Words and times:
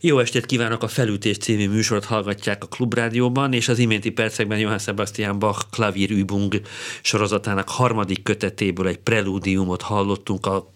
Jó 0.00 0.18
estét 0.18 0.46
kívánok, 0.46 0.82
a 0.82 0.88
Felütés 0.88 1.36
című 1.38 1.68
műsort 1.68 2.04
hallgatják 2.04 2.64
a 2.64 2.66
Klubrádióban, 2.66 3.52
és 3.52 3.68
az 3.68 3.78
iménti 3.78 4.10
percekben 4.10 4.58
Johann 4.58 4.78
Sebastian 4.78 5.38
Bach 5.38 5.92
Übung 5.96 6.60
sorozatának 7.02 7.68
harmadik 7.68 8.22
kötetéből 8.22 8.86
egy 8.86 8.98
prelúdiumot 8.98 9.82
hallottunk, 9.82 10.46
a 10.46 10.70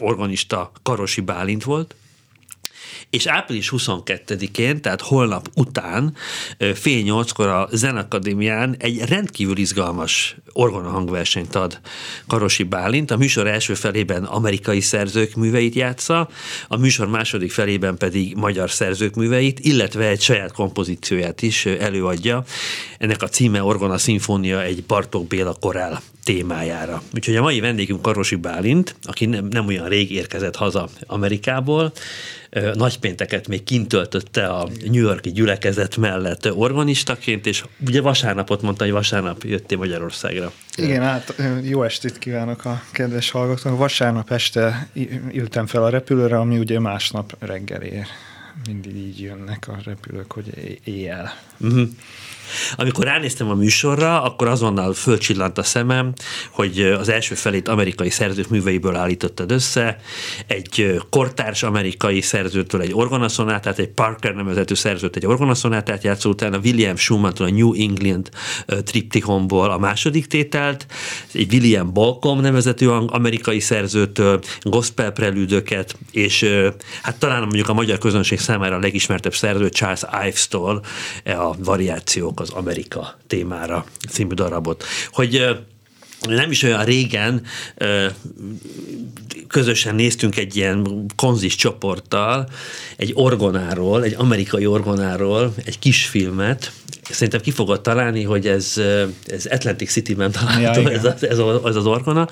organista 0.00 0.72
Karosi 0.82 1.20
Bálint 1.20 1.64
volt, 1.64 1.94
és 3.10 3.26
április 3.26 3.72
22-én, 3.76 4.80
tehát 4.80 5.00
holnap 5.00 5.48
után, 5.54 6.16
fél 6.74 7.02
nyolckor 7.02 7.48
a 7.48 7.68
Zenakadémián 7.72 8.76
egy 8.78 9.08
rendkívül 9.08 9.56
izgalmas 9.56 10.36
orgona 10.52 10.88
hangversenyt 10.88 11.54
ad 11.54 11.80
Karosi 12.26 12.62
Bálint. 12.62 13.10
A 13.10 13.16
műsor 13.16 13.46
első 13.46 13.74
felében 13.74 14.24
amerikai 14.24 14.80
szerzők 14.80 15.34
műveit 15.34 15.74
játsza, 15.74 16.28
a 16.68 16.76
műsor 16.76 17.08
második 17.08 17.52
felében 17.52 17.96
pedig 17.96 18.34
magyar 18.36 18.70
szerzők 18.70 19.14
műveit, 19.14 19.60
illetve 19.60 20.06
egy 20.08 20.20
saját 20.20 20.52
kompozícióját 20.52 21.42
is 21.42 21.66
előadja. 21.66 22.44
Ennek 22.98 23.22
a 23.22 23.28
címe 23.28 23.62
Orgona 23.62 23.98
Szimfónia 23.98 24.62
egy 24.62 24.84
Bartók 24.84 25.26
Béla 25.26 25.56
korál 25.60 26.02
témájára. 26.24 27.02
Úgyhogy 27.14 27.36
a 27.36 27.42
mai 27.42 27.60
vendégünk 27.60 28.02
Karosi 28.02 28.36
Bálint, 28.36 28.96
aki 29.02 29.26
nem, 29.26 29.46
nem 29.50 29.66
olyan 29.66 29.88
rég 29.88 30.12
érkezett 30.12 30.56
haza 30.56 30.88
Amerikából, 31.06 31.92
nagypénteket 32.74 33.48
még 33.48 33.64
kint 33.64 33.88
töltötte 33.88 34.46
a 34.46 34.68
New 34.84 35.02
Yorki 35.02 35.32
gyülekezet 35.32 35.96
mellett 35.96 36.54
organistaként, 36.54 37.46
és 37.46 37.64
ugye 37.86 38.00
vasárnapot 38.00 38.62
mondta, 38.62 38.84
hogy 38.84 38.92
vasárnap 38.92 39.44
jöttél 39.44 39.78
Magyarországra. 39.78 40.52
Igen, 40.76 41.02
hát 41.02 41.34
jó 41.62 41.82
estét 41.82 42.18
kívánok 42.18 42.64
a 42.64 42.82
kedves 42.92 43.30
hallgatók. 43.30 43.78
Vasárnap 43.78 44.30
este 44.30 44.88
ültem 45.32 45.66
fel 45.66 45.84
a 45.84 45.88
repülőre, 45.88 46.38
ami 46.38 46.58
ugye 46.58 46.80
másnap 46.80 47.36
reggel 47.38 47.82
ér. 47.82 48.06
Mindig 48.66 48.96
így 48.96 49.20
jönnek 49.20 49.68
a 49.68 49.78
repülők, 49.84 50.32
hogy 50.32 50.78
éjjel. 50.84 51.32
Uh-huh. 51.60 51.88
Amikor 52.76 53.04
ránéztem 53.04 53.50
a 53.50 53.54
műsorra, 53.54 54.22
akkor 54.22 54.48
azonnal 54.48 54.92
fölcsillant 54.94 55.58
a 55.58 55.62
szemem, 55.62 56.12
hogy 56.50 56.80
az 56.80 57.08
első 57.08 57.34
felét 57.34 57.68
amerikai 57.68 58.10
szerzők 58.10 58.48
műveiből 58.48 58.96
állítottad 58.96 59.50
össze, 59.50 60.00
egy 60.46 61.00
kortárs 61.10 61.62
amerikai 61.62 62.20
szerzőtől 62.20 62.80
egy 62.80 62.92
orgonaszonátát, 62.92 63.78
egy 63.78 63.88
Parker 63.88 64.34
nevezetű 64.34 64.74
szerzőt 64.74 65.16
egy 65.16 65.26
orgonaszonátát 65.26 66.04
játszó, 66.04 66.30
utána 66.30 66.58
William 66.58 66.96
Schumann-tól 66.96 67.46
a 67.46 67.50
New 67.50 67.74
England 67.74 68.28
triptychonból 68.66 69.70
a 69.70 69.78
második 69.78 70.26
tételt, 70.26 70.86
egy 71.32 71.52
William 71.52 71.92
Balcom 71.92 72.40
nevezetű 72.40 72.86
amerikai 72.86 73.60
szerzőtől 73.60 74.40
gospel 74.62 75.10
prelűdöket, 75.10 75.96
és 76.10 76.46
hát 77.02 77.18
talán 77.18 77.40
mondjuk 77.40 77.68
a 77.68 77.74
magyar 77.74 77.98
közönség 77.98 78.38
számára 78.38 78.53
a 78.60 78.78
legismertebb 78.78 79.34
szerző 79.34 79.68
Charles 79.68 80.02
Ives-tól 80.26 80.84
a 81.24 81.56
variációk 81.58 82.40
az 82.40 82.50
Amerika 82.50 83.18
témára 83.26 83.84
című 84.08 84.34
darabot. 84.34 84.84
Hogy 85.12 85.58
nem 86.28 86.50
is 86.50 86.62
olyan 86.62 86.84
régen 86.84 87.42
közösen 89.48 89.94
néztünk 89.94 90.36
egy 90.36 90.56
ilyen 90.56 91.06
konzis 91.16 91.54
csoporttal 91.54 92.48
egy 92.96 93.10
orgonáról, 93.14 94.04
egy 94.04 94.14
amerikai 94.18 94.66
orgonáról, 94.66 95.54
egy 95.64 95.78
kisfilmet, 95.78 96.72
szerintem 97.10 97.40
ki 97.40 97.50
fogod 97.50 97.80
találni, 97.80 98.22
hogy 98.22 98.46
ez, 98.46 98.80
ez 99.26 99.46
Atlantic 99.50 99.90
City-ben 99.90 100.30
található, 100.30 100.80
ja, 100.80 100.90
ez, 100.90 101.04
ez, 101.20 101.38
az, 101.38 101.76
az 101.76 101.86
orgona, 101.86 102.28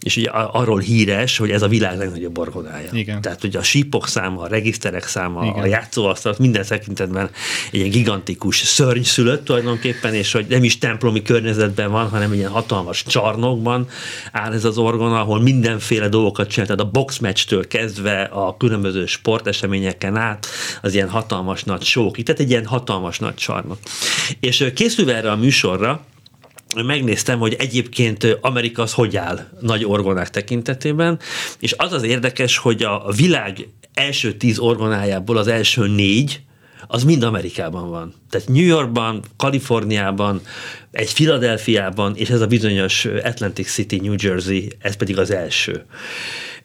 és 0.00 0.16
ugye 0.16 0.30
arról 0.30 0.78
híres, 0.78 1.36
hogy 1.36 1.50
ez 1.50 1.62
a 1.62 1.68
világ 1.68 1.98
legnagyobb 1.98 2.38
orgonája. 2.38 2.88
Igen. 2.92 3.20
Tehát 3.20 3.44
ugye 3.44 3.58
a 3.58 3.62
sípok 3.62 4.08
száma, 4.08 4.40
a 4.40 4.46
regiszterek 4.46 5.06
száma, 5.06 5.44
igen. 5.44 5.62
a 5.62 5.66
játszóasztalat 5.66 6.38
minden 6.38 6.64
tekintetben 6.68 7.30
egy 7.66 7.78
ilyen 7.78 7.90
gigantikus 7.90 8.56
szörny 8.56 9.02
szülött 9.02 9.44
tulajdonképpen, 9.44 10.14
és 10.14 10.32
hogy 10.32 10.46
nem 10.48 10.64
is 10.64 10.78
templomi 10.78 11.22
környezetben 11.22 11.90
van, 11.90 12.08
hanem 12.08 12.30
egy 12.30 12.38
ilyen 12.38 12.50
hatalmas 12.50 13.04
csarnokban 13.04 13.88
áll 14.32 14.52
ez 14.52 14.64
az 14.64 14.78
orgona, 14.78 15.20
ahol 15.20 15.40
mindenféle 15.40 16.08
dolgokat 16.08 16.48
csinál, 16.48 16.66
tehát 16.66 16.82
a 16.82 16.90
boxmatch-től 16.90 17.66
kezdve 17.66 18.22
a 18.22 18.56
különböző 18.56 19.06
sporteseményeken 19.06 20.16
át, 20.16 20.46
az 20.82 20.94
ilyen 20.94 21.08
hatalmas 21.08 21.64
nagy 21.64 21.82
sók, 21.82 22.22
tehát 22.22 22.40
egy 22.40 22.50
ilyen 22.50 22.66
hatalmas 22.66 23.18
nagy 23.18 23.34
csarnok. 23.34 23.78
És 24.40 24.70
készülve 24.74 25.14
erre 25.14 25.30
a 25.30 25.36
műsorra, 25.36 26.04
megnéztem, 26.82 27.38
hogy 27.38 27.56
egyébként 27.58 28.38
Amerika 28.40 28.82
az 28.82 28.92
hogy 28.92 29.16
áll 29.16 29.48
nagy 29.60 29.84
orgonák 29.84 30.30
tekintetében, 30.30 31.18
és 31.58 31.74
az 31.76 31.92
az 31.92 32.02
érdekes, 32.02 32.56
hogy 32.56 32.82
a 32.82 33.12
világ 33.16 33.68
első 33.94 34.32
tíz 34.32 34.58
orgonájából 34.58 35.36
az 35.36 35.46
első 35.46 35.86
négy, 35.86 36.40
az 36.86 37.04
mind 37.04 37.22
Amerikában 37.22 37.90
van. 37.90 38.14
Tehát 38.30 38.48
New 38.48 38.64
Yorkban, 38.64 39.22
Kaliforniában, 39.36 40.40
egy 40.90 41.14
Philadelphiában, 41.14 42.16
és 42.16 42.30
ez 42.30 42.40
a 42.40 42.46
bizonyos 42.46 43.04
Atlantic 43.04 43.70
City, 43.70 43.96
New 43.96 44.14
Jersey, 44.18 44.68
ez 44.78 44.96
pedig 44.96 45.18
az 45.18 45.30
első. 45.30 45.84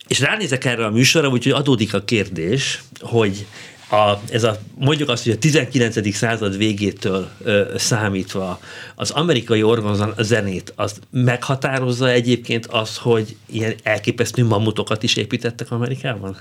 És 0.07 0.19
ránézek 0.19 0.65
erre 0.65 0.85
a 0.85 0.89
műsorra, 0.89 1.29
úgyhogy 1.29 1.51
adódik 1.51 1.93
a 1.93 2.03
kérdés, 2.03 2.81
hogy 2.99 3.45
a, 3.89 4.21
ez 4.31 4.43
a, 4.43 4.57
mondjuk 4.75 5.09
azt, 5.09 5.23
hogy 5.23 5.33
a 5.33 5.37
19. 5.37 6.15
század 6.15 6.57
végétől 6.57 7.29
ö, 7.43 7.73
számítva 7.77 8.59
az 8.95 9.11
amerikai 9.11 9.63
orgazon 9.63 10.13
zenét 10.17 10.73
az 10.75 10.99
meghatározza 11.11 12.09
egyébként 12.09 12.65
az, 12.65 12.97
hogy 12.97 13.35
ilyen 13.45 13.75
elképesztő 13.83 14.45
mamutokat 14.45 15.03
is 15.03 15.15
építettek 15.15 15.71
Amerikában? 15.71 16.37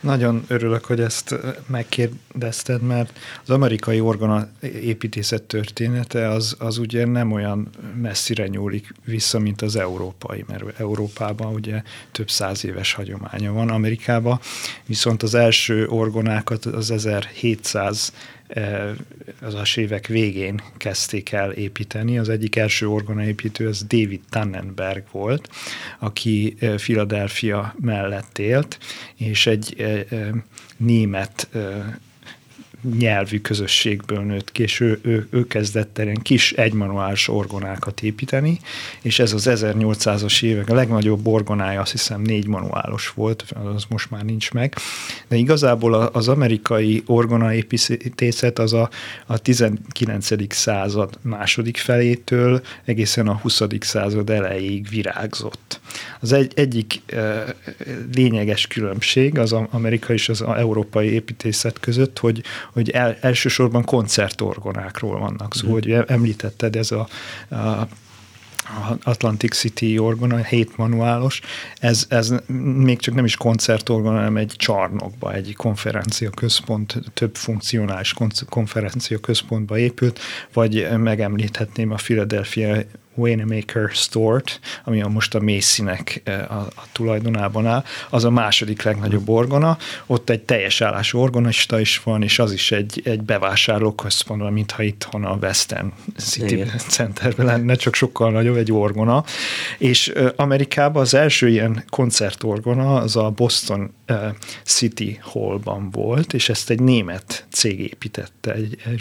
Nagyon 0.00 0.44
örülök, 0.46 0.84
hogy 0.84 1.00
ezt 1.00 1.34
megkérdezted, 1.66 2.82
mert 2.82 3.18
az 3.42 3.50
amerikai 3.50 4.00
orgona 4.00 4.48
építészet 4.60 5.42
története 5.42 6.28
az, 6.28 6.56
az 6.58 6.78
ugye 6.78 7.06
nem 7.06 7.32
olyan 7.32 7.68
messzire 8.00 8.46
nyúlik 8.46 8.94
vissza, 9.04 9.38
mint 9.38 9.62
az 9.62 9.76
európai, 9.76 10.44
mert 10.48 10.80
Európában 10.80 11.54
ugye 11.54 11.82
több 12.12 12.30
száz 12.30 12.64
éves 12.64 12.92
hagyománya 12.92 13.52
van, 13.52 13.68
Amerikában 13.68 14.40
viszont 14.86 15.22
az 15.22 15.34
első 15.34 15.86
orgonákat 15.86 16.64
az 16.64 16.90
1700 16.90 18.12
az 19.40 19.54
évek 19.76 20.06
végén 20.06 20.60
kezdték 20.76 21.32
el 21.32 21.50
építeni. 21.50 22.18
Az 22.18 22.28
egyik 22.28 22.56
első 22.56 22.88
orgonaépítő 22.88 23.68
az 23.68 23.84
David 23.84 24.20
Tannenberg 24.30 25.04
volt, 25.10 25.48
aki 25.98 26.56
Philadelphia 26.76 27.74
mellett 27.80 28.38
élt, 28.38 28.78
és 29.16 29.46
egy 29.46 29.86
német 30.76 31.48
nyelvű 32.98 33.40
közösségből 33.40 34.20
nőtt 34.20 34.52
ki, 34.52 34.62
és 34.62 34.80
ő, 34.80 34.98
ő, 35.02 35.26
ő 35.30 35.46
kezdett 35.46 35.98
ilyen 35.98 36.22
kis 36.22 36.52
egymanuális 36.52 37.28
orgonákat 37.28 38.02
építeni, 38.02 38.58
és 39.02 39.18
ez 39.18 39.32
az 39.32 39.46
1800-as 39.50 40.42
évek 40.42 40.68
a 40.68 40.74
legnagyobb 40.74 41.26
orgonája 41.26 41.80
azt 41.80 41.90
hiszem 41.90 42.22
négy 42.22 42.46
manuálos 42.46 43.10
volt, 43.10 43.44
az 43.74 43.84
most 43.88 44.10
már 44.10 44.24
nincs 44.24 44.52
meg, 44.52 44.76
de 45.28 45.36
igazából 45.36 45.94
az 45.94 46.28
amerikai 46.28 47.02
orgonaépítészet 47.06 48.58
az 48.58 48.72
a, 48.72 48.90
a 49.26 49.38
19. 49.38 50.54
század 50.54 51.18
második 51.22 51.76
felétől 51.76 52.60
egészen 52.84 53.28
a 53.28 53.36
20. 53.36 53.62
század 53.80 54.30
elejéig 54.30 54.88
virágzott. 54.88 55.80
Az 56.20 56.32
egy, 56.32 56.52
egyik 56.54 57.00
e, 57.06 57.44
lényeges 58.14 58.66
különbség 58.66 59.38
az 59.38 59.52
amerikai 59.52 60.16
és 60.16 60.28
az 60.28 60.42
európai 60.42 61.12
építészet 61.12 61.80
között, 61.80 62.18
hogy, 62.18 62.42
hogy 62.78 62.90
el, 62.90 63.16
elsősorban 63.20 63.84
koncertorgonákról 63.84 65.18
vannak 65.18 65.54
szó, 65.54 65.68
mm. 65.68 65.70
hogy 65.70 65.92
említetted 66.06 66.76
ez 66.76 66.90
a, 66.90 67.08
a 67.54 67.88
Atlantic 69.02 69.56
City 69.56 69.98
orgona, 69.98 70.36
7 70.36 70.76
manuálos, 70.76 71.40
ez, 71.80 72.06
ez 72.08 72.34
még 72.74 72.98
csak 72.98 73.14
nem 73.14 73.24
is 73.24 73.36
koncertorgona, 73.36 74.16
hanem 74.16 74.36
egy 74.36 74.54
csarnokba, 74.56 75.32
egy 75.32 75.54
konferencia 75.56 76.30
központ, 76.30 77.00
több 77.14 77.34
funkcionális 77.36 78.14
konferencia 78.48 79.18
központba 79.18 79.78
épült, 79.78 80.20
vagy 80.52 80.88
megemlíthetném 80.96 81.90
a 81.90 81.94
Philadelphia 81.94 82.76
Waymaker 83.18 83.90
Store-t, 83.90 84.60
ami 84.84 85.02
a 85.02 85.08
most 85.08 85.34
a 85.34 85.40
Macynek 85.40 86.20
eh, 86.24 86.52
a, 86.52 86.60
a 86.60 86.82
tulajdonában 86.92 87.66
áll, 87.66 87.84
az 88.10 88.24
a 88.24 88.30
második 88.30 88.82
legnagyobb 88.82 89.28
orgona. 89.28 89.78
Ott 90.06 90.30
egy 90.30 90.42
teljes 90.42 90.80
állás 90.80 91.14
orgonista 91.14 91.80
is 91.80 92.02
van, 92.02 92.22
és 92.22 92.38
az 92.38 92.52
is 92.52 92.72
egy, 92.72 93.00
egy 93.04 93.22
bevásárlóközpont, 93.22 94.50
mintha 94.50 94.82
itthon 94.82 95.24
a 95.24 95.36
Western 95.42 95.92
City 96.16 96.54
Igen. 96.54 96.70
Centerben 96.78 97.46
lenne, 97.46 97.74
csak 97.74 97.94
sokkal 97.94 98.30
nagyobb 98.30 98.56
egy 98.56 98.72
orgona. 98.72 99.24
És 99.78 100.12
Amerikában 100.36 101.02
az 101.02 101.14
első 101.14 101.48
ilyen 101.48 101.84
koncertorgona 101.90 102.96
az 102.96 103.16
a 103.16 103.30
Boston 103.30 103.94
City 104.64 105.18
Hallban 105.22 105.90
volt, 105.90 106.32
és 106.32 106.48
ezt 106.48 106.70
egy 106.70 106.80
német 106.80 107.46
cég 107.50 107.80
építette, 107.80 108.52
egy, 108.52 108.76
egy 108.84 109.00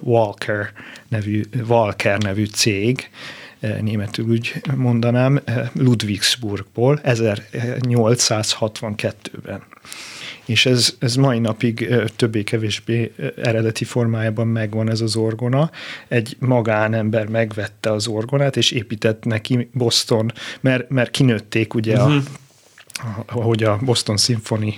Walker 0.00 0.72
nevű, 1.08 1.42
Walker 1.68 2.18
nevű 2.18 2.44
cég, 2.44 3.10
németül 3.80 4.28
úgy 4.28 4.62
mondanám, 4.76 5.40
Ludwigsburgból 5.72 7.00
1862-ben. 7.04 9.62
És 10.44 10.66
ez, 10.66 10.94
ez 10.98 11.14
mai 11.14 11.38
napig 11.38 11.94
többé-kevésbé 12.16 13.12
eredeti 13.36 13.84
formájában 13.84 14.46
megvan 14.46 14.90
ez 14.90 15.00
az 15.00 15.16
orgona. 15.16 15.70
Egy 16.08 16.36
magánember 16.38 17.26
megvette 17.26 17.92
az 17.92 18.06
orgonát, 18.06 18.56
és 18.56 18.70
épített 18.70 19.24
neki 19.24 19.68
Boston, 19.72 20.32
mert, 20.60 20.90
mert 20.90 21.10
kinőtték 21.10 21.74
ugye 21.74 21.92
uh-huh. 21.92 22.12
a 22.12 22.14
mhm 22.14 22.24
ahogy 23.26 23.62
a 23.62 23.78
Boston 23.82 24.16
Symphony 24.16 24.74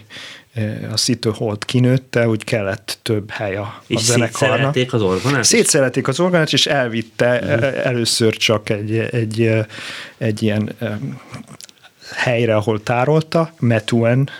a 0.92 0.96
City 0.96 1.28
Hall 1.28 1.56
kinőtte, 1.58 2.24
hogy 2.24 2.44
kellett 2.44 2.98
több 3.02 3.30
hely 3.30 3.56
a, 3.56 3.82
és 3.86 3.96
a 3.96 4.00
zenekarnak. 4.00 4.76
És 4.76 4.92
az 4.92 5.02
orgonát? 5.02 5.44
Szétszereték 5.44 6.08
az 6.08 6.20
orgonát, 6.20 6.52
és 6.52 6.66
elvitte 6.66 7.38
uh-huh. 7.42 7.86
először 7.86 8.36
csak 8.36 8.68
egy, 8.68 8.98
egy, 8.98 9.50
egy 10.18 10.42
ilyen 10.42 10.74
helyre, 12.14 12.56
ahol 12.56 12.82
tárolta, 12.82 13.52
Metuen, 13.58 14.30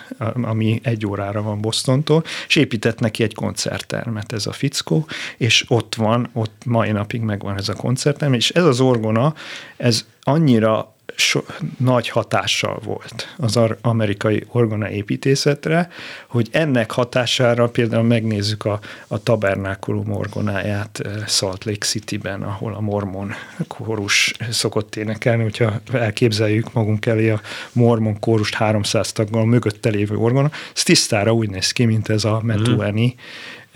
ami 0.41 0.79
egy 0.83 1.05
órára 1.05 1.41
van 1.41 1.61
Bostontól, 1.61 2.23
és 2.47 2.55
épített 2.55 2.99
neki 2.99 3.23
egy 3.23 3.33
koncerttermet 3.33 4.31
ez 4.31 4.45
a 4.45 4.51
fickó, 4.51 5.07
és 5.37 5.65
ott 5.67 5.95
van, 5.95 6.29
ott 6.33 6.61
mai 6.65 6.91
napig 6.91 7.21
megvan 7.21 7.57
ez 7.57 7.69
a 7.69 7.73
koncertterm, 7.73 8.33
és 8.33 8.49
ez 8.49 8.63
az 8.63 8.79
orgona, 8.79 9.33
ez 9.77 10.05
annyira 10.21 10.95
so, 11.19 11.41
nagy 11.77 12.09
hatással 12.09 12.79
volt 12.83 13.35
az 13.37 13.59
amerikai 13.81 14.43
orgona 14.47 14.89
építészetre, 14.89 15.89
hogy 16.27 16.47
ennek 16.51 16.91
hatására 16.91 17.69
például 17.69 18.03
megnézzük 18.03 18.65
a, 18.65 18.79
a 19.07 19.23
tabernákulum 19.23 20.11
orgonáját 20.11 20.99
eh, 20.99 21.27
Salt 21.27 21.63
Lake 21.63 21.85
City-ben, 21.85 22.41
ahol 22.43 22.73
a 22.73 22.79
mormon 22.79 23.33
kórus 23.67 24.33
szokott 24.49 24.95
énekelni, 24.95 25.43
hogyha 25.43 25.73
elképzeljük 25.91 26.73
magunk 26.73 27.05
elé 27.05 27.29
a 27.29 27.41
mormon 27.71 28.19
kórust 28.19 28.53
300 28.53 29.11
taggal 29.11 29.45
mögötte 29.45 29.89
lévő 29.89 30.15
orgona, 30.15 30.51
ez 30.75 30.83
tisztára 30.83 31.33
úgy 31.33 31.49
néz 31.49 31.71
ki, 31.71 31.85
mint 31.85 32.09
ez 32.09 32.23
a 32.23 32.41
metueni 32.43 33.15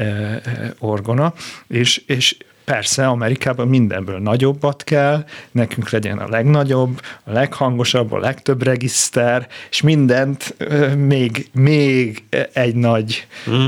mm. 0.04 0.06
orgona, 0.80 1.34
és, 1.68 2.04
és 2.06 2.38
Persze, 2.72 3.08
Amerikában 3.08 3.68
mindenből 3.68 4.20
nagyobbat 4.20 4.84
kell, 4.84 5.26
nekünk 5.52 5.90
legyen 5.90 6.18
a 6.18 6.30
legnagyobb, 6.30 7.02
a 7.24 7.32
leghangosabb, 7.32 8.12
a 8.12 8.18
legtöbb 8.18 8.64
regiszter, 8.64 9.48
és 9.70 9.82
mindent 9.82 10.56
még, 10.98 11.50
még 11.54 12.24
egy 12.54 12.76
nagy, 12.76 13.28
mm. 13.50 13.68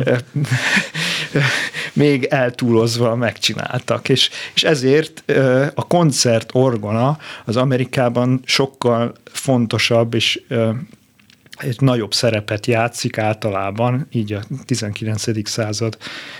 még 2.03 2.23
eltúlozva 2.23 3.15
megcsináltak. 3.15 4.09
És, 4.09 4.29
és 4.53 4.63
ezért 4.63 5.23
a 5.73 5.87
koncert 5.87 6.49
orgona 6.53 7.17
az 7.45 7.55
Amerikában 7.55 8.41
sokkal 8.45 9.13
fontosabb 9.23 10.13
és 10.13 10.41
egy 11.63 11.81
nagyobb 11.81 12.13
szerepet 12.13 12.65
játszik 12.65 13.17
általában, 13.17 14.07
így 14.11 14.33
a 14.33 14.41
19. 14.65 15.49
század 15.49 15.97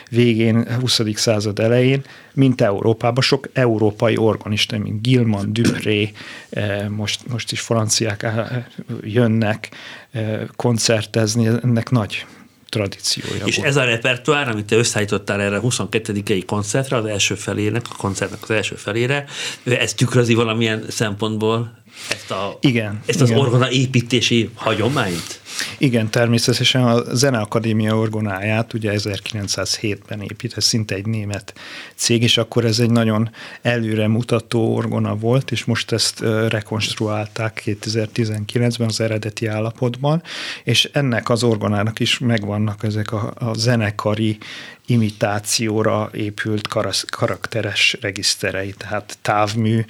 végén, 0.09 0.79
20. 0.79 1.01
század 1.15 1.59
elején, 1.59 2.01
mint 2.33 2.61
Európában. 2.61 3.23
Sok 3.23 3.49
európai 3.53 4.17
organista, 4.17 4.77
mint 4.77 5.01
Gilman, 5.01 5.53
Dupré, 5.53 6.11
eh, 6.49 6.87
most, 6.89 7.27
most 7.27 7.51
is 7.51 7.59
franciák 7.59 8.23
eh, 8.23 8.65
jönnek 9.01 9.69
eh, 10.11 10.41
koncertezni, 10.55 11.47
ennek 11.47 11.89
nagy 11.89 12.25
tradíciója 12.73 13.45
És 13.45 13.55
volt. 13.55 13.67
ez 13.67 13.75
a 13.75 13.83
repertoár, 13.83 14.49
amit 14.49 14.65
te 14.65 14.75
összeállítottál 14.75 15.41
erre 15.41 15.55
a 15.55 15.59
22. 15.59 16.43
koncertre, 16.45 16.97
az 16.97 17.05
első 17.05 17.35
felének, 17.35 17.85
a 17.89 17.95
koncertnek 17.97 18.39
az 18.43 18.49
első 18.49 18.75
felére, 18.75 19.25
ez 19.63 19.93
tükrözi 19.93 20.33
valamilyen 20.33 20.83
szempontból 20.89 21.82
ezt, 22.09 22.31
a, 22.31 22.57
igen, 22.61 22.99
ezt 23.05 23.21
igen. 23.21 23.33
az 23.33 23.43
orgona 23.43 23.71
építési 23.71 24.49
hagyományt? 24.53 25.41
Igen, 25.77 26.09
természetesen 26.09 26.83
a 26.83 27.15
Zeneakadémia 27.15 27.97
orgonáját 27.97 28.73
ugye 28.73 28.93
1907-ben 28.95 30.21
épít, 30.21 30.53
ez 30.57 30.63
szinte 30.63 30.95
egy 30.95 31.05
német 31.05 31.53
cég, 31.95 32.23
és 32.23 32.37
akkor 32.37 32.65
ez 32.65 32.79
egy 32.79 32.91
nagyon 32.91 33.29
előre 33.61 34.07
mutató 34.07 34.75
orgona 34.75 35.15
volt, 35.15 35.51
és 35.51 35.65
most 35.65 35.91
ezt 35.91 36.19
rekonstruálták 36.47 37.61
2019-ben 37.65 38.87
az 38.87 39.01
eredeti 39.01 39.45
állapotban, 39.45 40.23
és 40.63 40.89
ennek 40.93 41.29
az 41.29 41.43
orgonának 41.43 41.99
is 41.99 42.19
megvannak 42.19 42.83
ezek 42.83 43.11
a, 43.11 43.33
a 43.35 43.53
zenekari 43.53 44.37
imitációra 44.85 46.09
épült 46.13 46.67
karakteres 47.09 47.97
regiszterei, 48.01 48.73
tehát 48.77 49.17
távmű, 49.21 49.85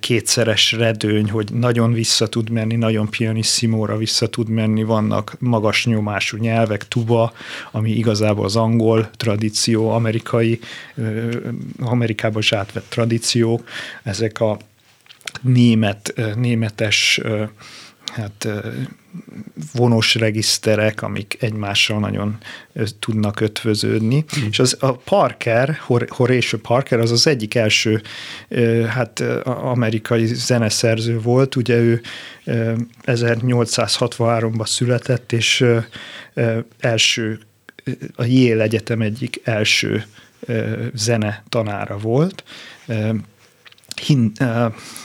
kétszeres 0.00 0.72
redőny, 0.72 1.30
hogy 1.30 1.52
nagyon 1.52 1.92
vissza 1.92 2.26
tud 2.26 2.50
menni, 2.50 2.76
nagyon 2.76 3.10
pianissimóra 3.10 3.96
vissza 3.96 4.26
tud 4.26 4.48
menni, 4.48 4.82
vannak 4.96 5.36
magas 5.38 5.86
nyomású 5.86 6.36
nyelvek, 6.36 6.88
tuba, 6.88 7.32
ami 7.70 7.90
igazából 7.90 8.44
az 8.44 8.56
angol 8.56 9.10
tradíció, 9.16 9.90
amerikai, 9.90 10.58
Amerikában 11.80 12.40
is 12.40 12.52
átvett 12.52 12.86
tradíciók, 12.88 13.68
ezek 14.02 14.40
a 14.40 14.58
német, 15.42 16.14
németes 16.36 17.20
hát 18.16 18.48
vonos 19.72 20.14
regiszterek, 20.14 21.02
amik 21.02 21.36
egymással 21.40 21.98
nagyon 21.98 22.38
tudnak 22.98 23.40
ötvöződni. 23.40 24.24
Mm. 24.38 24.46
És 24.50 24.58
az 24.58 24.76
a 24.80 24.92
Parker, 24.92 25.78
Horatio 26.08 26.58
Parker, 26.58 26.98
az 26.98 27.10
az 27.10 27.26
egyik 27.26 27.54
első 27.54 28.02
hát 28.88 29.20
amerikai 29.44 30.26
zeneszerző 30.26 31.20
volt, 31.20 31.56
ugye 31.56 31.76
ő 31.76 32.00
1863-ban 33.04 34.66
született, 34.66 35.32
és 35.32 35.64
első 36.78 37.38
a 38.16 38.24
Yale 38.24 38.62
Egyetem 38.62 39.00
egyik 39.00 39.40
első 39.44 40.04
zene 40.94 41.44
tanára 41.48 41.98
volt, 41.98 42.44
hin, 44.00 44.32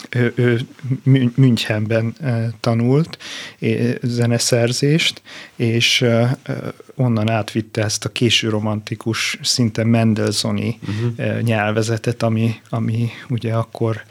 ő, 0.09 0.33
ő 0.35 0.59
Münchenben 1.35 2.15
tanult 2.59 3.17
zeneszerzést, 4.01 5.21
és 5.55 6.05
onnan 6.95 7.29
átvitte 7.29 7.83
ezt 7.83 8.05
a 8.05 8.09
késő 8.09 8.49
romantikus, 8.49 9.37
szinte 9.41 9.83
Mendelssohni 9.83 10.79
uh-huh. 10.81 11.41
nyelvezetet, 11.41 12.23
ami, 12.23 12.55
ami 12.69 13.09
ugye 13.29 13.53
akkor 13.53 14.03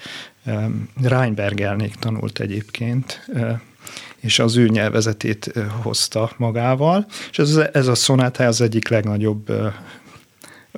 Reinbergelnék 1.02 1.94
tanult 1.94 2.40
egyébként, 2.40 3.30
és 4.20 4.38
az 4.38 4.56
ő 4.56 4.68
nyelvezetét 4.68 5.52
hozta 5.82 6.30
magával, 6.37 7.06
és 7.30 7.38
ez, 7.38 7.56
ez 7.56 7.87
a 7.87 7.94
szonátája 7.94 8.49
az 8.49 8.60
egyik 8.60 8.88
legnagyobb 8.88 9.52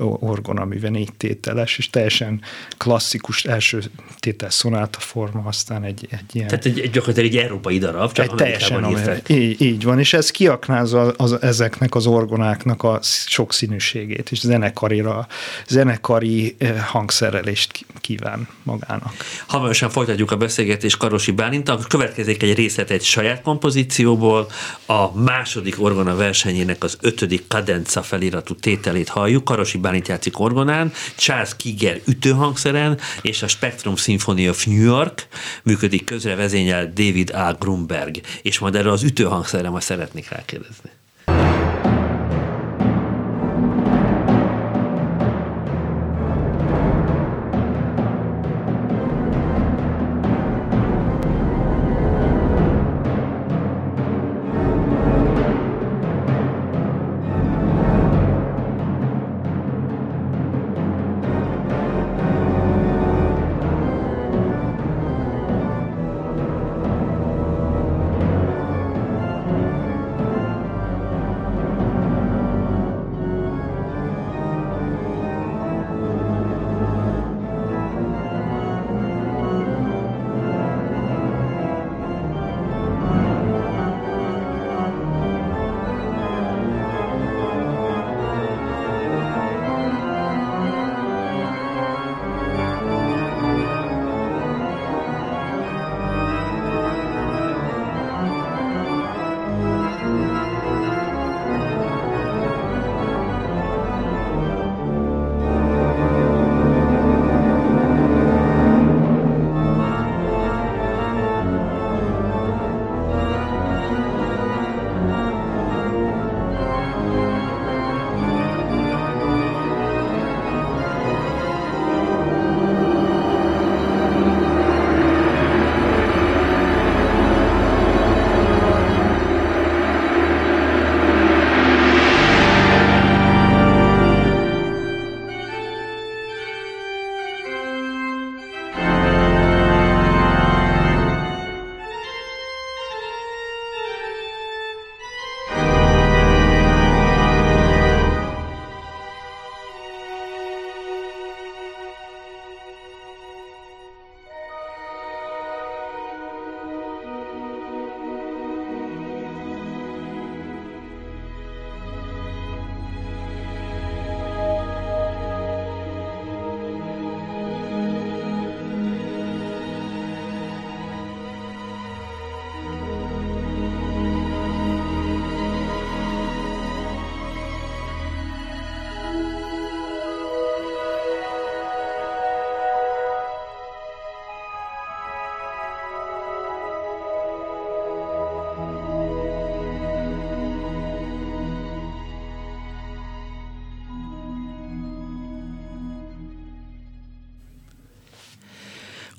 orgon, 0.00 0.58
amiben 0.58 0.90
négy 0.90 1.12
tételes, 1.16 1.78
és 1.78 1.90
teljesen 1.90 2.40
klasszikus 2.76 3.44
első 3.44 3.82
tétel 4.18 4.50
szonáta 4.50 4.98
forma, 5.00 5.42
aztán 5.44 5.84
egy, 5.84 6.06
egy 6.10 6.24
ilyen... 6.32 6.48
Tehát 6.48 6.64
egy, 6.64 6.80
egy 6.80 6.90
gyakorlatilag 6.90 7.34
egy 7.34 7.36
európai 7.36 7.78
darab, 7.78 8.12
csak 8.12 8.24
egy 8.24 8.34
teljesen 8.34 8.90
írták. 8.90 9.28
Így, 9.28 9.60
így 9.60 9.84
van, 9.84 9.98
és 9.98 10.12
ez 10.12 10.30
kiaknázza 10.30 11.00
az, 11.16 11.42
ezeknek 11.42 11.94
az 11.94 12.06
orgonáknak 12.06 12.82
a 12.82 12.98
sokszínűségét, 13.26 14.30
és 14.30 14.40
zenekarira, 14.40 15.26
zenekari 15.68 16.54
eh, 16.58 16.84
hangszerelést 16.86 17.86
kíván 18.00 18.48
magának. 18.62 19.14
Hamarosan 19.46 19.90
folytatjuk 19.90 20.30
a 20.30 20.36
beszélgetést 20.36 20.96
Karosi 20.96 21.30
Bálintal, 21.30 21.80
következik 21.88 22.42
egy 22.42 22.54
részlet 22.54 22.90
egy 22.90 23.02
saját 23.02 23.42
kompozícióból, 23.42 24.46
a 24.86 25.18
második 25.20 25.82
orgona 25.82 26.16
versenyének 26.16 26.84
az 26.84 26.96
ötödik 27.00 27.44
kadenca 27.48 28.02
feliratú 28.02 28.54
tételét 28.54 29.08
halljuk, 29.08 29.44
Karosi 29.44 29.78
Bálint 29.82 30.08
játszik 30.08 30.38
orgonán, 30.38 30.92
Charles 31.16 31.56
Kiger 31.56 32.00
ütőhangszeren, 32.06 32.98
és 33.22 33.42
a 33.42 33.48
Spectrum 33.48 33.96
Symphony 33.96 34.48
of 34.48 34.64
New 34.64 34.82
York 34.82 35.26
működik 35.62 36.04
közre 36.04 36.34
vezényel 36.34 36.86
David 36.86 37.30
A. 37.30 37.56
Grunberg. 37.58 38.20
És 38.42 38.58
majd 38.58 38.74
erről 38.74 38.92
az 38.92 39.02
ütőhangszerre 39.02 39.70
majd 39.70 39.82
szeretnék 39.82 40.28
rákérdezni. 40.28 40.90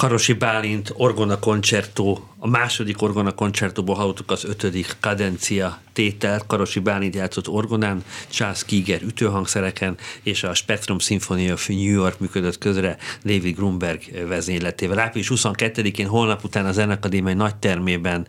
Karosi 0.04 0.34
Bálint 0.34 0.94
Orgona 0.98 1.40
Concerto, 1.40 2.20
a 2.38 2.48
második 2.48 3.02
Orgona 3.02 3.32
Concertóból 3.32 3.96
hallottuk 3.96 4.32
az 4.32 4.46
ötödik 4.46 4.96
kadencia 5.00 5.82
tételt, 5.94 6.46
Karosi 6.48 6.80
Bálint 6.80 7.16
játszott 7.16 7.48
orgonán, 7.48 8.04
Charles 8.30 8.66
Kiger 8.66 9.02
ütőhangszereken, 9.02 9.98
és 10.24 10.44
a 10.44 10.54
Spectrum 10.54 11.00
Symphony 11.00 11.52
of 11.52 11.68
New 11.68 11.92
York 11.92 12.20
működött 12.20 12.58
közre 12.58 12.98
David 13.24 13.56
Grunberg 13.56 14.28
vezényletével. 14.28 15.00
Április 15.00 15.32
22-én 15.36 16.08
holnap 16.08 16.44
után 16.44 16.66
az 16.66 16.76
Zenakadémiai 16.76 17.34
nagy 17.34 17.56
termében 17.56 18.28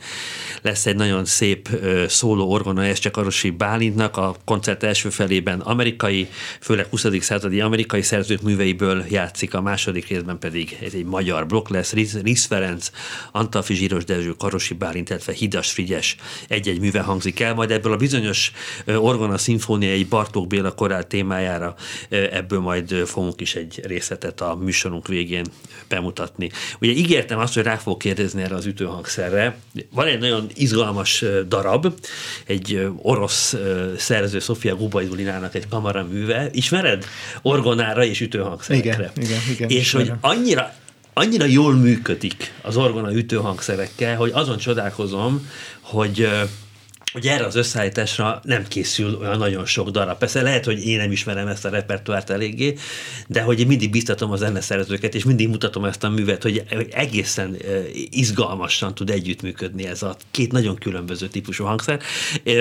lesz 0.62 0.87
egy 0.87 0.97
nagyon 0.97 1.25
szép 1.25 1.69
szóló 2.09 2.50
orgona 2.50 2.95
csak 2.95 3.12
Karosi 3.12 3.50
Bálintnak, 3.50 4.16
a 4.16 4.37
koncert 4.45 4.83
első 4.83 5.09
felében 5.09 5.61
amerikai, 5.61 6.28
főleg 6.61 6.87
20. 6.90 7.07
századi 7.21 7.61
amerikai 7.61 8.02
szerzők 8.02 8.43
műveiből 8.43 9.04
játszik, 9.11 9.54
a 9.54 9.61
második 9.61 10.09
részben 10.09 10.38
pedig 10.38 10.78
ez 10.83 10.93
egy 10.93 11.04
magyar 11.04 11.47
blokk 11.47 11.63
lesz, 11.68 11.92
Risz 12.23 12.47
Ferenc, 12.47 12.90
Antalfi 13.33 13.75
Zsíros 13.75 14.04
Dezső, 14.04 14.30
Karosi 14.38 14.75
Bálint, 14.75 15.08
illetve 15.08 15.32
Hidas 15.32 15.71
Frigyes 15.71 16.17
egy-egy 16.49 16.80
műve 16.80 17.00
hangzik 17.00 17.41
el, 17.41 17.54
majd 17.54 17.71
ebből 17.71 17.93
a 17.93 17.97
bizonyos 17.97 18.52
orgona 18.86 19.38
szimfónia 19.38 19.91
egy 19.91 20.08
Bartók 20.08 20.47
Béla 20.47 20.73
korál 20.73 21.06
témájára 21.06 21.75
ebből 22.08 22.60
majd 22.60 22.95
fogunk 23.06 23.41
is 23.41 23.54
egy 23.54 23.80
részletet 23.84 24.41
a 24.41 24.54
műsorunk 24.54 25.08
végén 25.08 25.45
bemutatni. 25.88 26.50
Ugye 26.80 26.93
ígértem 26.93 27.38
azt, 27.38 27.54
hogy 27.54 27.62
rá 27.62 27.76
fogok 27.76 27.99
kérdezni 27.99 28.43
erre 28.43 28.54
az 28.54 28.67
ütőhangszerre. 28.67 29.56
Van 29.91 30.06
egy 30.06 30.19
nagyon 30.19 30.47
izgalmas 30.54 31.25
darab, 31.49 31.93
egy 32.47 32.88
orosz 33.02 33.56
szerző, 33.97 34.38
Sofia 34.38 34.76
Gubaidulinának 34.76 35.54
egy 35.54 35.69
kamaraműve. 35.69 36.49
Ismered? 36.52 37.04
Orgonára 37.43 38.04
és 38.04 38.21
ütőhangszerekre. 38.21 39.12
Igen, 39.17 39.25
igen, 39.25 39.41
igen. 39.50 39.69
És 39.69 39.93
hogy 39.93 40.12
annyira 40.21 40.75
annyira 41.14 41.44
jól 41.44 41.74
működik 41.74 42.52
az 42.62 42.76
orgona 42.76 43.14
ütőhangszerekkel, 43.14 44.16
hogy 44.16 44.30
azon 44.34 44.58
csodálkozom, 44.58 45.48
hogy 45.80 46.28
hogy 47.14 47.26
erre 47.26 47.44
az 47.44 47.54
összeállításra 47.54 48.40
nem 48.42 48.68
készül 48.68 49.16
olyan 49.20 49.38
nagyon 49.38 49.66
sok 49.66 49.90
darab. 49.90 50.18
Persze 50.18 50.42
lehet, 50.42 50.64
hogy 50.64 50.86
én 50.86 50.96
nem 50.98 51.12
ismerem 51.12 51.46
ezt 51.46 51.64
a 51.64 51.68
repertoárt 51.68 52.30
eléggé, 52.30 52.74
de 53.26 53.42
hogy 53.42 53.60
én 53.60 53.66
mindig 53.66 53.90
biztatom 53.90 54.30
az 54.30 54.38
zeneszerzőket, 54.38 55.14
és 55.14 55.24
mindig 55.24 55.48
mutatom 55.48 55.84
ezt 55.84 56.04
a 56.04 56.08
művet, 56.08 56.42
hogy, 56.42 56.62
egészen 56.90 57.56
izgalmasan 58.10 58.94
tud 58.94 59.10
együttműködni 59.10 59.86
ez 59.86 60.02
a 60.02 60.16
két 60.30 60.52
nagyon 60.52 60.76
különböző 60.76 61.28
típusú 61.28 61.64
hangszer, 61.64 62.00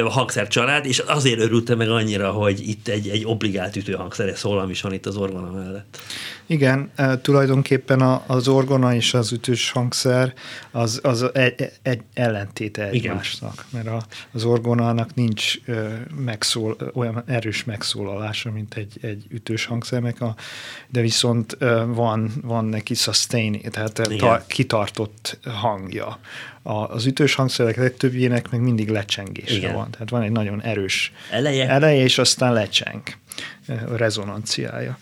hangszer 0.06 0.48
család, 0.48 0.86
és 0.86 1.00
azért 1.00 1.40
örültem 1.40 1.78
meg 1.78 1.90
annyira, 1.90 2.32
hogy 2.32 2.70
itt 2.70 2.88
egy, 2.88 3.08
egy 3.08 3.26
obligált 3.26 3.76
ütőhangszeres 3.76 4.38
szólam 4.38 4.70
is 4.70 4.82
van 4.82 4.94
itt 4.94 5.06
az 5.06 5.16
orgona 5.16 5.52
mellett. 5.52 6.00
Igen, 6.46 6.92
tulajdonképpen 7.22 8.02
az 8.28 8.48
orgona 8.48 8.96
és 8.96 9.14
az 9.14 9.32
ütős 9.32 9.72
hangszer 9.72 10.34
az, 10.72 11.00
az 11.04 11.34
egy, 11.34 11.72
egy 11.82 12.02
ellentéte 12.14 12.88
egymásnak, 12.88 13.66
Igen. 13.72 13.86
mert 13.86 14.06
az 14.32 14.44
orgonának 14.44 15.16
nincs 15.16 15.54
megszól, 16.16 16.78
olyan 16.94 17.24
erős 17.28 17.64
megszólalása, 17.64 18.52
mint 18.52 18.74
egy, 18.74 18.98
egy 19.02 19.26
ütős 19.30 19.66
hangszernek, 19.66 20.22
a, 20.22 20.36
de 20.90 21.02
viszont 21.02 21.58
van, 21.86 22.32
van 22.42 22.66
neki 22.66 22.94
sustain, 22.94 23.62
tehát 23.62 24.02
ta, 24.18 24.44
kitartott 24.48 25.40
hangja. 25.44 26.20
A, 26.62 26.74
az 26.74 27.06
ütős 27.06 27.36
hangszerek 27.36 27.76
legtöbbjének 27.76 28.50
meg 28.50 28.62
mindig 28.62 28.90
lecsengésre 28.90 29.56
Igen. 29.56 29.74
van, 29.74 29.92
tehát 29.92 30.10
van 30.10 30.22
egy 30.22 30.32
nagyon 30.32 30.62
erős 30.62 31.12
eleje, 31.32 31.70
eleje 31.70 32.04
és 32.04 32.18
aztán 32.18 32.54
lecseng 32.54 33.04
rezonanciája 33.96 34.98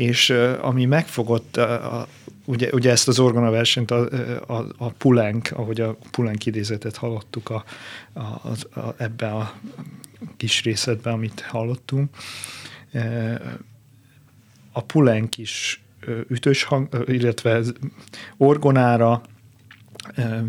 és 0.00 0.30
ami 0.60 0.84
megfogott, 0.84 1.56
a, 1.56 2.08
ugye, 2.44 2.68
ugye 2.72 2.90
ezt 2.90 3.08
az 3.08 3.18
orgona 3.18 3.50
versenyt 3.50 3.90
a, 3.90 4.08
a, 4.46 4.66
a 4.76 4.88
Pulenk, 4.88 5.50
ahogy 5.52 5.80
a 5.80 5.96
Pulenk 6.10 6.46
idézetet 6.46 6.96
hallottuk 6.96 7.50
a, 7.50 7.64
a, 8.12 8.20
a, 8.20 8.80
a, 8.80 8.94
ebbe 8.96 9.30
a 9.30 9.54
kis 10.36 10.62
részletben, 10.62 11.12
amit 11.12 11.40
hallottunk, 11.40 12.16
a 14.72 14.82
Pulenk 14.82 15.38
is 15.38 15.82
ütős 16.28 16.62
hang, 16.62 17.04
illetve 17.06 17.62
orgonára 18.36 19.22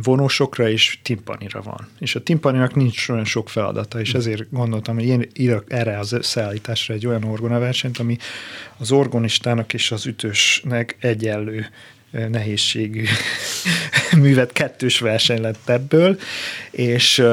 vonósokra 0.04 0.70
és 0.70 1.00
timpanira 1.02 1.62
van. 1.62 1.88
És 2.00 2.16
a 2.16 2.24
timpaninak 2.24 2.76
nincs 2.76 3.10
olyan 3.10 3.26
sok 3.26 3.50
feladata, 3.50 4.00
és 4.00 4.14
ezért 4.14 4.52
gondoltam, 4.52 4.96
hogy 4.96 5.06
én 5.06 5.28
írok 5.34 5.64
erre 5.68 6.00
az 6.00 6.12
összeállításra 6.12 6.94
egy 6.94 7.08
olyan 7.08 7.24
orgonaversenyt, 7.24 7.98
ami 7.98 8.18
az 8.78 8.92
orgonistának 8.92 9.74
és 9.74 9.92
az 9.92 10.06
ütősnek 10.06 10.96
egyenlő 11.00 11.66
nehézségű 12.12 13.04
művet, 14.22 14.52
kettős 14.52 15.00
verseny 15.00 15.42
lett 15.42 15.70
ebből, 15.70 16.20
és 16.72 17.24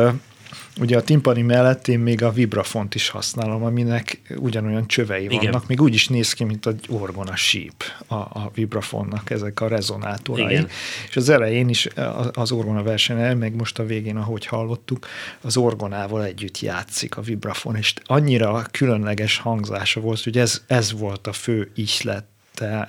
Ugye 0.81 0.97
a 0.97 1.03
timpani 1.03 1.43
mellett 1.43 1.89
én 1.89 1.99
még 1.99 2.23
a 2.23 2.31
vibrafont 2.31 2.95
is 2.95 3.09
használom, 3.09 3.63
aminek 3.63 4.21
ugyanolyan 4.37 4.87
csövei 4.87 5.25
Igen. 5.25 5.39
vannak, 5.39 5.67
még 5.67 5.81
úgy 5.81 5.95
is 5.95 6.09
néz 6.09 6.33
ki, 6.33 6.45
mint 6.45 6.67
egy 6.67 6.87
orgona 6.89 7.37
síp 7.37 7.85
a, 8.07 8.15
a 8.15 8.51
vibrafonnak, 8.55 9.31
ezek 9.31 9.61
a 9.61 9.69
rezonátorai. 9.69 10.53
Igen. 10.53 10.69
És 11.09 11.17
az 11.17 11.29
elején 11.29 11.69
is 11.69 11.89
az 12.33 12.53
orgona 12.53 12.83
versenyen, 12.83 13.37
meg 13.37 13.55
most 13.55 13.79
a 13.79 13.85
végén, 13.85 14.17
ahogy 14.17 14.47
hallottuk, 14.47 15.07
az 15.41 15.57
orgonával 15.57 16.25
együtt 16.25 16.61
játszik 16.61 17.17
a 17.17 17.21
vibrafon, 17.21 17.77
és 17.77 17.95
annyira 18.05 18.67
különleges 18.71 19.39
hangzása 19.39 20.01
volt, 20.01 20.23
hogy 20.23 20.39
ez, 20.39 20.63
ez 20.67 20.93
volt 20.93 21.27
a 21.27 21.33
fő 21.33 21.71
ihlet 21.75 22.25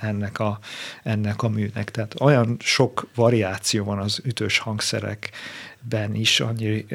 ennek 0.02 0.40
a, 0.40 0.60
ennek 1.04 1.44
a 1.44 1.50
műnek. 1.50 1.92
Tehát 1.92 2.16
olyan 2.22 2.58
sok 2.60 3.08
variáció 3.16 3.84
van 3.84 4.00
az 4.00 4.22
ütős 4.24 4.58
hangszerek 4.58 5.32
ben 5.82 6.16
is 6.16 6.40
annyi, 6.40 6.86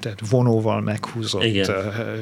tehát 0.00 0.20
vonóval 0.30 0.80
meghúzott 0.80 1.44
Igen. 1.44 1.70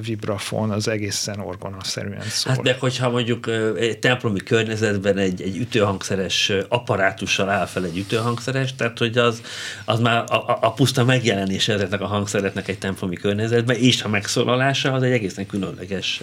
vibrafon 0.03 0.71
az 0.71 0.89
egészen 0.89 1.41
orgonaszerűen 1.41 2.23
szól. 2.23 2.53
Hát 2.53 2.63
de 2.63 2.77
hogyha 2.81 3.11
mondjuk 3.11 3.51
egy 3.79 3.99
templomi 3.99 4.39
környezetben 4.39 5.17
egy, 5.17 5.43
egy 5.43 5.57
ütőhangszeres 5.57 6.53
apparátussal 6.69 7.49
áll 7.49 7.67
fel 7.67 7.85
egy 7.85 7.99
ütőhangszeres, 7.99 8.75
tehát 8.75 8.99
hogy 8.99 9.19
az, 9.19 9.43
az 9.85 10.01
már 10.01 10.25
a, 10.29 10.35
a, 10.35 10.59
a 10.61 10.73
puszta 10.73 11.05
megjelenése 11.05 11.73
ezeknek 11.73 12.01
a 12.01 12.07
hangszereknek 12.07 12.69
egy 12.69 12.79
templomi 12.79 13.17
környezetben, 13.17 13.77
és 13.77 14.03
a 14.03 14.09
megszólalása 14.09 14.93
az 14.93 15.03
egy 15.03 15.13
egészen 15.13 15.47
különleges 15.47 16.21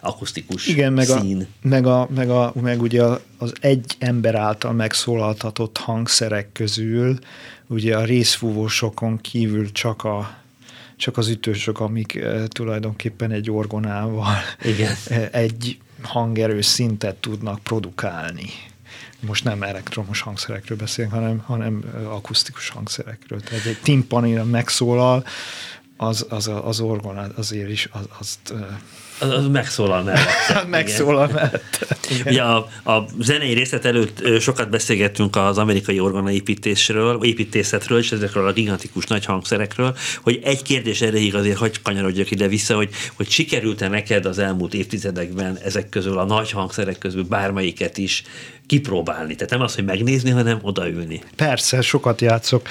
akusztikus 0.00 0.66
Igen, 0.66 0.92
meg 0.92 1.04
szín. 1.04 1.40
A, 1.40 1.68
meg, 1.68 1.86
a, 1.86 2.08
meg, 2.14 2.30
a, 2.30 2.52
meg 2.62 2.82
ugye 2.82 3.02
az 3.38 3.52
egy 3.60 3.96
ember 3.98 4.34
által 4.34 4.72
megszólaltatott 4.72 5.78
hangszerek 5.78 6.52
közül 6.52 7.18
ugye 7.66 7.96
a 7.96 8.04
részfúvósokon 8.04 9.20
kívül 9.20 9.72
csak 9.72 10.04
a 10.04 10.44
csak 10.96 11.16
az 11.16 11.28
ütősök, 11.28 11.80
amik 11.80 12.14
e, 12.14 12.46
tulajdonképpen 12.46 13.30
egy 13.30 13.50
orgonával 13.50 14.36
Igen. 14.62 14.94
E, 15.08 15.28
egy 15.32 15.78
hangerős 16.02 16.66
szintet 16.66 17.16
tudnak 17.16 17.58
produkálni. 17.58 18.48
Most 19.20 19.44
nem 19.44 19.62
elektromos 19.62 20.20
hangszerekről 20.20 20.78
beszélünk, 20.78 21.12
hanem, 21.14 21.38
hanem 21.38 21.84
akusztikus 22.08 22.68
hangszerekről. 22.68 23.40
Tehát 23.40 23.66
egy 23.66 23.78
timpanira 23.82 24.44
megszólal, 24.44 25.24
az, 25.96 26.26
az, 26.28 26.50
az 26.62 26.80
orgon 26.80 27.32
azért 27.36 27.70
is 27.70 27.88
az, 27.92 28.04
azt 28.18 28.52
az, 29.18 29.46
megszólal 29.46 30.02
mellett. 30.02 30.68
megszólal 30.68 31.28
mellett. 31.32 31.94
Ugye 32.26 32.42
a, 32.42 32.56
a 32.84 33.04
zenei 33.20 33.52
részlet 33.52 33.84
előtt 33.84 34.40
sokat 34.40 34.70
beszélgettünk 34.70 35.36
az 35.36 35.58
amerikai 35.58 36.00
orgonaépítésről, 36.00 37.24
építészetről, 37.24 37.98
és 37.98 38.12
ezekről 38.12 38.46
a 38.46 38.52
gigantikus 38.52 39.06
nagy 39.06 39.24
hangszerekről, 39.24 39.96
hogy 40.22 40.40
egy 40.44 40.62
kérdés 40.62 41.00
erejéig 41.00 41.34
azért 41.34 41.58
hagy 41.58 41.82
kanyarodjak 41.82 42.30
ide-vissza, 42.30 42.74
hogy, 42.74 42.90
hogy 43.14 43.30
sikerült-e 43.30 43.88
neked 43.88 44.24
az 44.24 44.38
elmúlt 44.38 44.74
évtizedekben 44.74 45.58
ezek 45.64 45.88
közül, 45.88 46.18
a 46.18 46.24
nagy 46.24 46.50
hangszerek 46.50 46.98
közül 46.98 47.24
bármelyiket 47.24 47.98
is 47.98 48.22
kipróbálni. 48.66 49.34
Tehát 49.34 49.50
nem 49.50 49.60
az, 49.60 49.74
hogy 49.74 49.84
megnézni, 49.84 50.30
hanem 50.30 50.58
odaülni. 50.62 51.22
Persze, 51.36 51.80
sokat 51.80 52.20
játszok. 52.20 52.68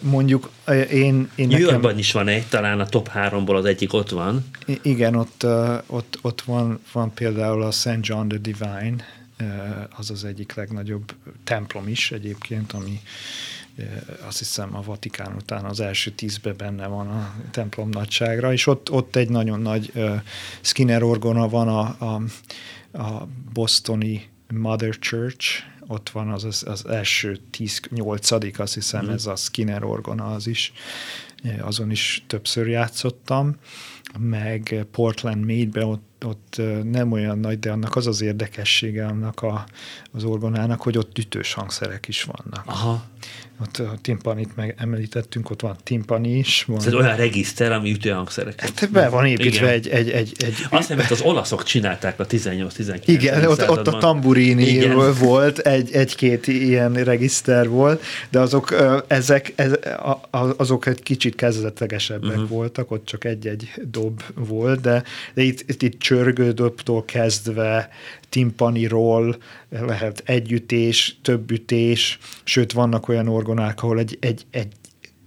Mondjuk 0.00 0.50
én... 0.92 1.30
én 1.34 1.48
New 1.48 1.58
Yorkban 1.58 1.98
is 1.98 2.12
van 2.12 2.28
egy, 2.28 2.46
talán 2.46 2.80
a 2.80 2.86
top 2.86 3.08
háromból 3.08 3.56
az 3.56 3.64
egyik 3.64 3.92
ott 3.92 4.10
van. 4.10 4.44
Igen, 4.82 5.14
ott, 5.14 5.46
ott, 5.86 6.18
ott 6.22 6.42
van, 6.42 6.80
van 6.92 7.14
például 7.14 7.62
a 7.62 7.70
St. 7.70 7.98
John 8.00 8.28
the 8.28 8.38
Divine, 8.38 9.04
az 9.96 10.10
az 10.10 10.24
egyik 10.24 10.54
legnagyobb 10.54 11.14
templom 11.44 11.88
is 11.88 12.12
egyébként, 12.12 12.72
ami 12.72 13.00
azt 14.26 14.38
hiszem 14.38 14.76
a 14.76 14.82
Vatikán 14.82 15.34
után 15.34 15.64
az 15.64 15.80
első 15.80 16.10
tízbe 16.10 16.52
benne 16.52 16.86
van 16.86 17.08
a 17.08 17.34
templom 17.50 17.88
nagyságra, 17.88 18.52
és 18.52 18.66
ott, 18.66 18.90
ott 18.90 19.16
egy 19.16 19.28
nagyon 19.28 19.60
nagy 19.60 19.92
Skinner 20.60 21.02
orgona 21.02 21.48
van 21.48 21.68
a, 21.68 22.04
a, 22.04 22.22
a 22.98 23.28
bostoni 23.52 24.28
Mother 24.48 24.98
Church, 24.98 25.62
ott 25.86 26.10
van 26.10 26.28
az, 26.28 26.44
az, 26.44 26.64
az 26.66 26.86
első 26.86 27.38
10-8. 27.58 28.58
azt 28.58 28.74
hiszem, 28.74 29.04
mm. 29.04 29.10
ez 29.10 29.26
a 29.26 29.36
Skinner 29.36 29.84
orgona 29.84 30.34
az 30.34 30.46
is, 30.46 30.72
azon 31.60 31.90
is 31.90 32.24
többször 32.26 32.68
játszottam, 32.68 33.56
meg 34.18 34.86
Portland 34.90 35.44
Maidbe 35.44 35.86
ott 35.86 36.09
ott, 36.24 36.58
ott 36.58 36.84
nem 36.84 37.12
olyan 37.12 37.38
nagy, 37.38 37.58
de 37.58 37.70
annak 37.70 37.96
az 37.96 38.06
az 38.06 38.20
érdekessége 38.20 39.06
annak 39.06 39.42
a, 39.42 39.64
az 40.12 40.24
orgonának, 40.24 40.82
hogy 40.82 40.98
ott 40.98 41.18
ütős 41.18 41.52
hangszerek 41.52 42.08
is 42.08 42.22
vannak. 42.22 42.62
Aha. 42.66 43.04
Ott 43.62 43.78
a 43.78 43.98
timpanit 44.02 44.56
meg 44.56 44.74
említettünk, 44.78 45.50
ott 45.50 45.60
van 45.60 45.76
timpani 45.82 46.38
is. 46.38 46.64
Van. 46.66 46.76
Ez 46.76 46.94
olyan 46.94 47.16
regiszter, 47.16 47.72
ami 47.72 47.90
ütőhangszereket. 47.90 48.78
Hát 48.78 48.90
be 48.90 49.08
van 49.08 49.26
építve 49.26 49.70
egy, 49.70 49.88
egy, 49.88 50.10
egy, 50.10 50.32
egy... 50.38 50.54
Azt 50.70 50.88
hiszem, 50.88 51.06
az 51.10 51.20
olaszok 51.20 51.62
csinálták 51.62 52.20
a 52.20 52.26
18-19 52.26 53.02
Igen, 53.04 53.44
ott, 53.44 53.68
ott 53.68 53.86
a 53.86 53.98
tamburini 53.98 54.86
volt, 55.18 55.58
egy, 55.58 55.92
egy-két 55.92 56.46
ilyen 56.46 56.92
regiszter 56.92 57.68
volt, 57.68 58.02
de 58.30 58.40
azok, 58.40 58.74
ezek, 59.06 59.52
ez, 59.54 59.72
azok 60.56 60.86
egy 60.86 61.02
kicsit 61.02 61.34
kezdetlegesebbek 61.34 62.30
uh-huh. 62.30 62.48
voltak, 62.48 62.90
ott 62.90 63.04
csak 63.04 63.24
egy-egy 63.24 63.70
dob 63.82 64.22
volt, 64.34 64.80
de, 64.80 65.02
de 65.34 65.42
itt, 65.42 65.64
itt, 65.66 65.82
itt 65.82 65.98
csörgődöptől 66.10 67.04
kezdve 67.04 67.88
timpaniról, 68.28 69.36
lehet 69.68 70.22
együtés, 70.24 71.18
többütés, 71.22 72.18
sőt 72.44 72.72
vannak 72.72 73.08
olyan 73.08 73.28
orgonák, 73.28 73.82
ahol 73.82 73.98
egy, 73.98 74.18
egy, 74.20 74.46
egy 74.50 74.72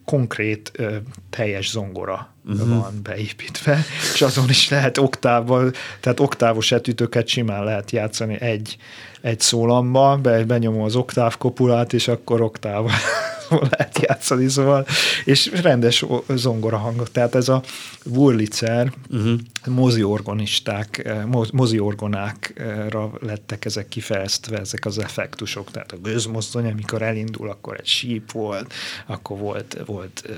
konkrét 0.06 0.72
ö, 0.74 0.96
teljes 1.30 1.70
zongora 1.70 2.34
uh-huh. 2.46 2.68
van 2.68 3.00
beépítve, 3.04 3.84
és 4.14 4.22
azon 4.22 4.50
is 4.50 4.70
lehet 4.70 4.98
oktávval, 4.98 5.72
tehát 6.00 6.20
oktávos 6.20 6.72
etütőket 6.72 7.28
simán 7.28 7.64
lehet 7.64 7.92
játszani 7.92 8.42
egy, 8.42 8.78
egy 9.22 9.40
szólamba, 9.40 10.18
be, 10.22 10.44
benyomom 10.46 10.82
az 10.82 10.96
oktáv 10.96 11.38
kopulát, 11.38 11.94
és 11.94 12.08
akkor 12.08 12.42
oktávval 12.42 12.92
lehet 13.70 14.00
játszani, 14.00 14.50
szóval, 14.50 14.86
és 15.26 15.52
rendes 15.62 16.06
zongorahangot. 16.30 17.12
Tehát 17.12 17.36
ez 17.36 17.50
a 17.50 17.64
Wurlitzer, 18.06 18.94
uh-huh. 19.10 19.40
moziorgonisták, 19.68 21.14
moziorgonákra 21.52 23.12
lettek 23.22 23.66
ezek 23.66 23.88
kifejeztve, 23.88 24.60
ezek 24.60 24.86
az 24.86 24.98
effektusok. 24.98 25.72
Tehát 25.72 25.92
a 25.92 25.98
gőzmozdony, 25.98 26.72
amikor 26.72 27.02
elindul, 27.02 27.50
akkor 27.50 27.76
egy 27.80 27.86
síp 27.86 28.32
volt, 28.32 28.74
akkor 29.06 29.38
volt, 29.38 29.82
volt 29.86 30.30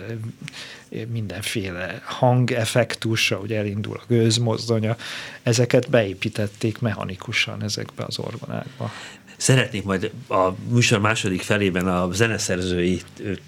mindenféle 1.12 2.02
hangeffektus, 2.06 3.32
ahogy 3.32 3.54
elindul 3.54 3.98
a 3.98 4.04
gőzmozdonya. 4.08 4.96
Ezeket 5.44 5.90
beépítették 5.90 6.80
mechanikusan 6.80 7.64
ezekbe 7.64 8.04
az 8.08 8.20
orgonákba. 8.20 8.92
Szeretnék 9.38 9.84
majd 9.84 10.12
a 10.30 10.50
műsor 10.70 11.00
második 11.00 11.42
felében 11.42 11.88
a 11.88 12.12
zeneszerzői 12.12 13.02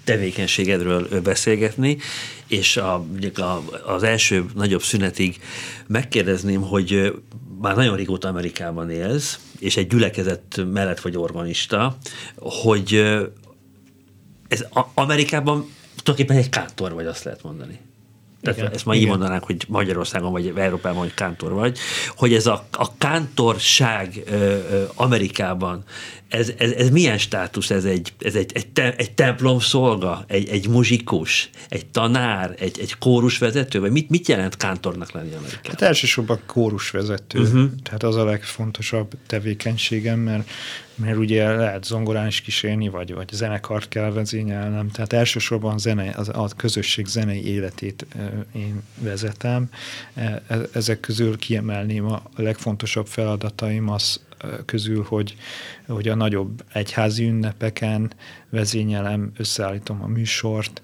tevékenységedről 0.04 1.20
beszélgetni, 1.20 1.98
és 2.46 2.76
a, 2.76 2.94
a, 3.34 3.62
az 3.86 4.02
első 4.02 4.44
nagyobb 4.54 4.82
szünetig 4.82 5.40
megkérdezném, 5.86 6.60
hogy 6.62 7.14
már 7.60 7.76
nagyon 7.76 7.96
régóta 7.96 8.28
Amerikában 8.28 8.90
élsz, 8.90 9.38
és 9.58 9.76
egy 9.76 9.86
gyülekezet 9.86 10.60
mellett 10.72 11.00
vagy 11.00 11.16
organista, 11.16 11.96
hogy 12.36 12.94
ez 14.48 14.64
Amerikában 14.94 15.70
tulajdonképpen 16.02 16.36
egy 16.36 16.48
kántor 16.48 16.92
vagy, 16.92 17.06
azt 17.06 17.24
lehet 17.24 17.42
mondani. 17.42 17.78
Tehát 18.42 18.58
igen, 18.58 18.72
ezt 18.72 18.84
ma 18.84 18.94
így 18.94 19.06
mondanánk, 19.06 19.44
hogy 19.44 19.64
Magyarországon 19.68 20.32
vagy 20.32 20.52
Európában, 20.56 20.98
hogy 20.98 21.14
kántor 21.14 21.52
vagy, 21.52 21.78
hogy 22.16 22.34
ez 22.34 22.46
a, 22.46 22.66
a 22.72 22.96
kántorság 22.98 24.22
ö, 24.26 24.34
ö, 24.34 24.84
Amerikában, 24.94 25.84
ez, 26.28 26.52
ez, 26.58 26.70
ez 26.70 26.90
milyen 26.90 27.18
státusz? 27.18 27.70
Ez 27.70 27.84
egy, 27.84 28.12
ez 28.20 28.34
egy, 28.34 28.50
egy, 28.54 28.68
te, 28.68 28.94
egy 28.96 29.12
templom 29.12 29.58
szolga, 29.58 30.24
egy, 30.26 30.48
egy 30.48 30.68
muzsikus, 30.68 31.50
egy 31.68 31.86
tanár, 31.86 32.54
egy, 32.58 32.78
egy 32.80 32.98
kórusvezető, 32.98 33.80
vagy 33.80 33.90
mit, 33.90 34.10
mit 34.10 34.28
jelent 34.28 34.56
kántornak 34.56 35.12
lenni 35.12 35.34
Amerikában? 35.34 35.70
Hát 35.70 35.82
elsősorban 35.82 36.40
kórusvezető, 36.46 37.40
uh-huh. 37.40 37.70
tehát 37.82 38.02
az 38.02 38.16
a 38.16 38.24
legfontosabb 38.24 39.12
tevékenységem, 39.26 40.18
mert 40.18 40.50
mert 41.00 41.16
ugye 41.16 41.50
lehet 41.50 41.84
zongorán 41.84 42.26
is 42.26 42.40
kísérni, 42.40 42.88
vagy, 42.88 43.14
vagy 43.14 43.28
zenekart 43.32 43.88
kell 43.88 44.10
vezényelnem. 44.10 44.90
Tehát 44.90 45.12
elsősorban 45.12 45.78
zene, 45.78 46.14
az, 46.16 46.28
a 46.28 46.48
közösség 46.56 47.06
zenei 47.06 47.46
életét 47.46 48.06
én 48.54 48.82
vezetem. 49.00 49.68
E, 50.14 50.42
e, 50.46 50.58
ezek 50.72 51.00
közül 51.00 51.36
kiemelném 51.36 52.06
a 52.06 52.22
legfontosabb 52.36 53.06
feladataim 53.06 53.88
az 53.88 54.20
közül, 54.64 55.04
hogy, 55.08 55.36
hogy 55.88 56.08
a 56.08 56.14
nagyobb 56.14 56.64
egyházi 56.72 57.24
ünnepeken 57.24 58.12
vezényelem, 58.50 59.32
összeállítom 59.36 60.02
a 60.02 60.06
műsort, 60.06 60.80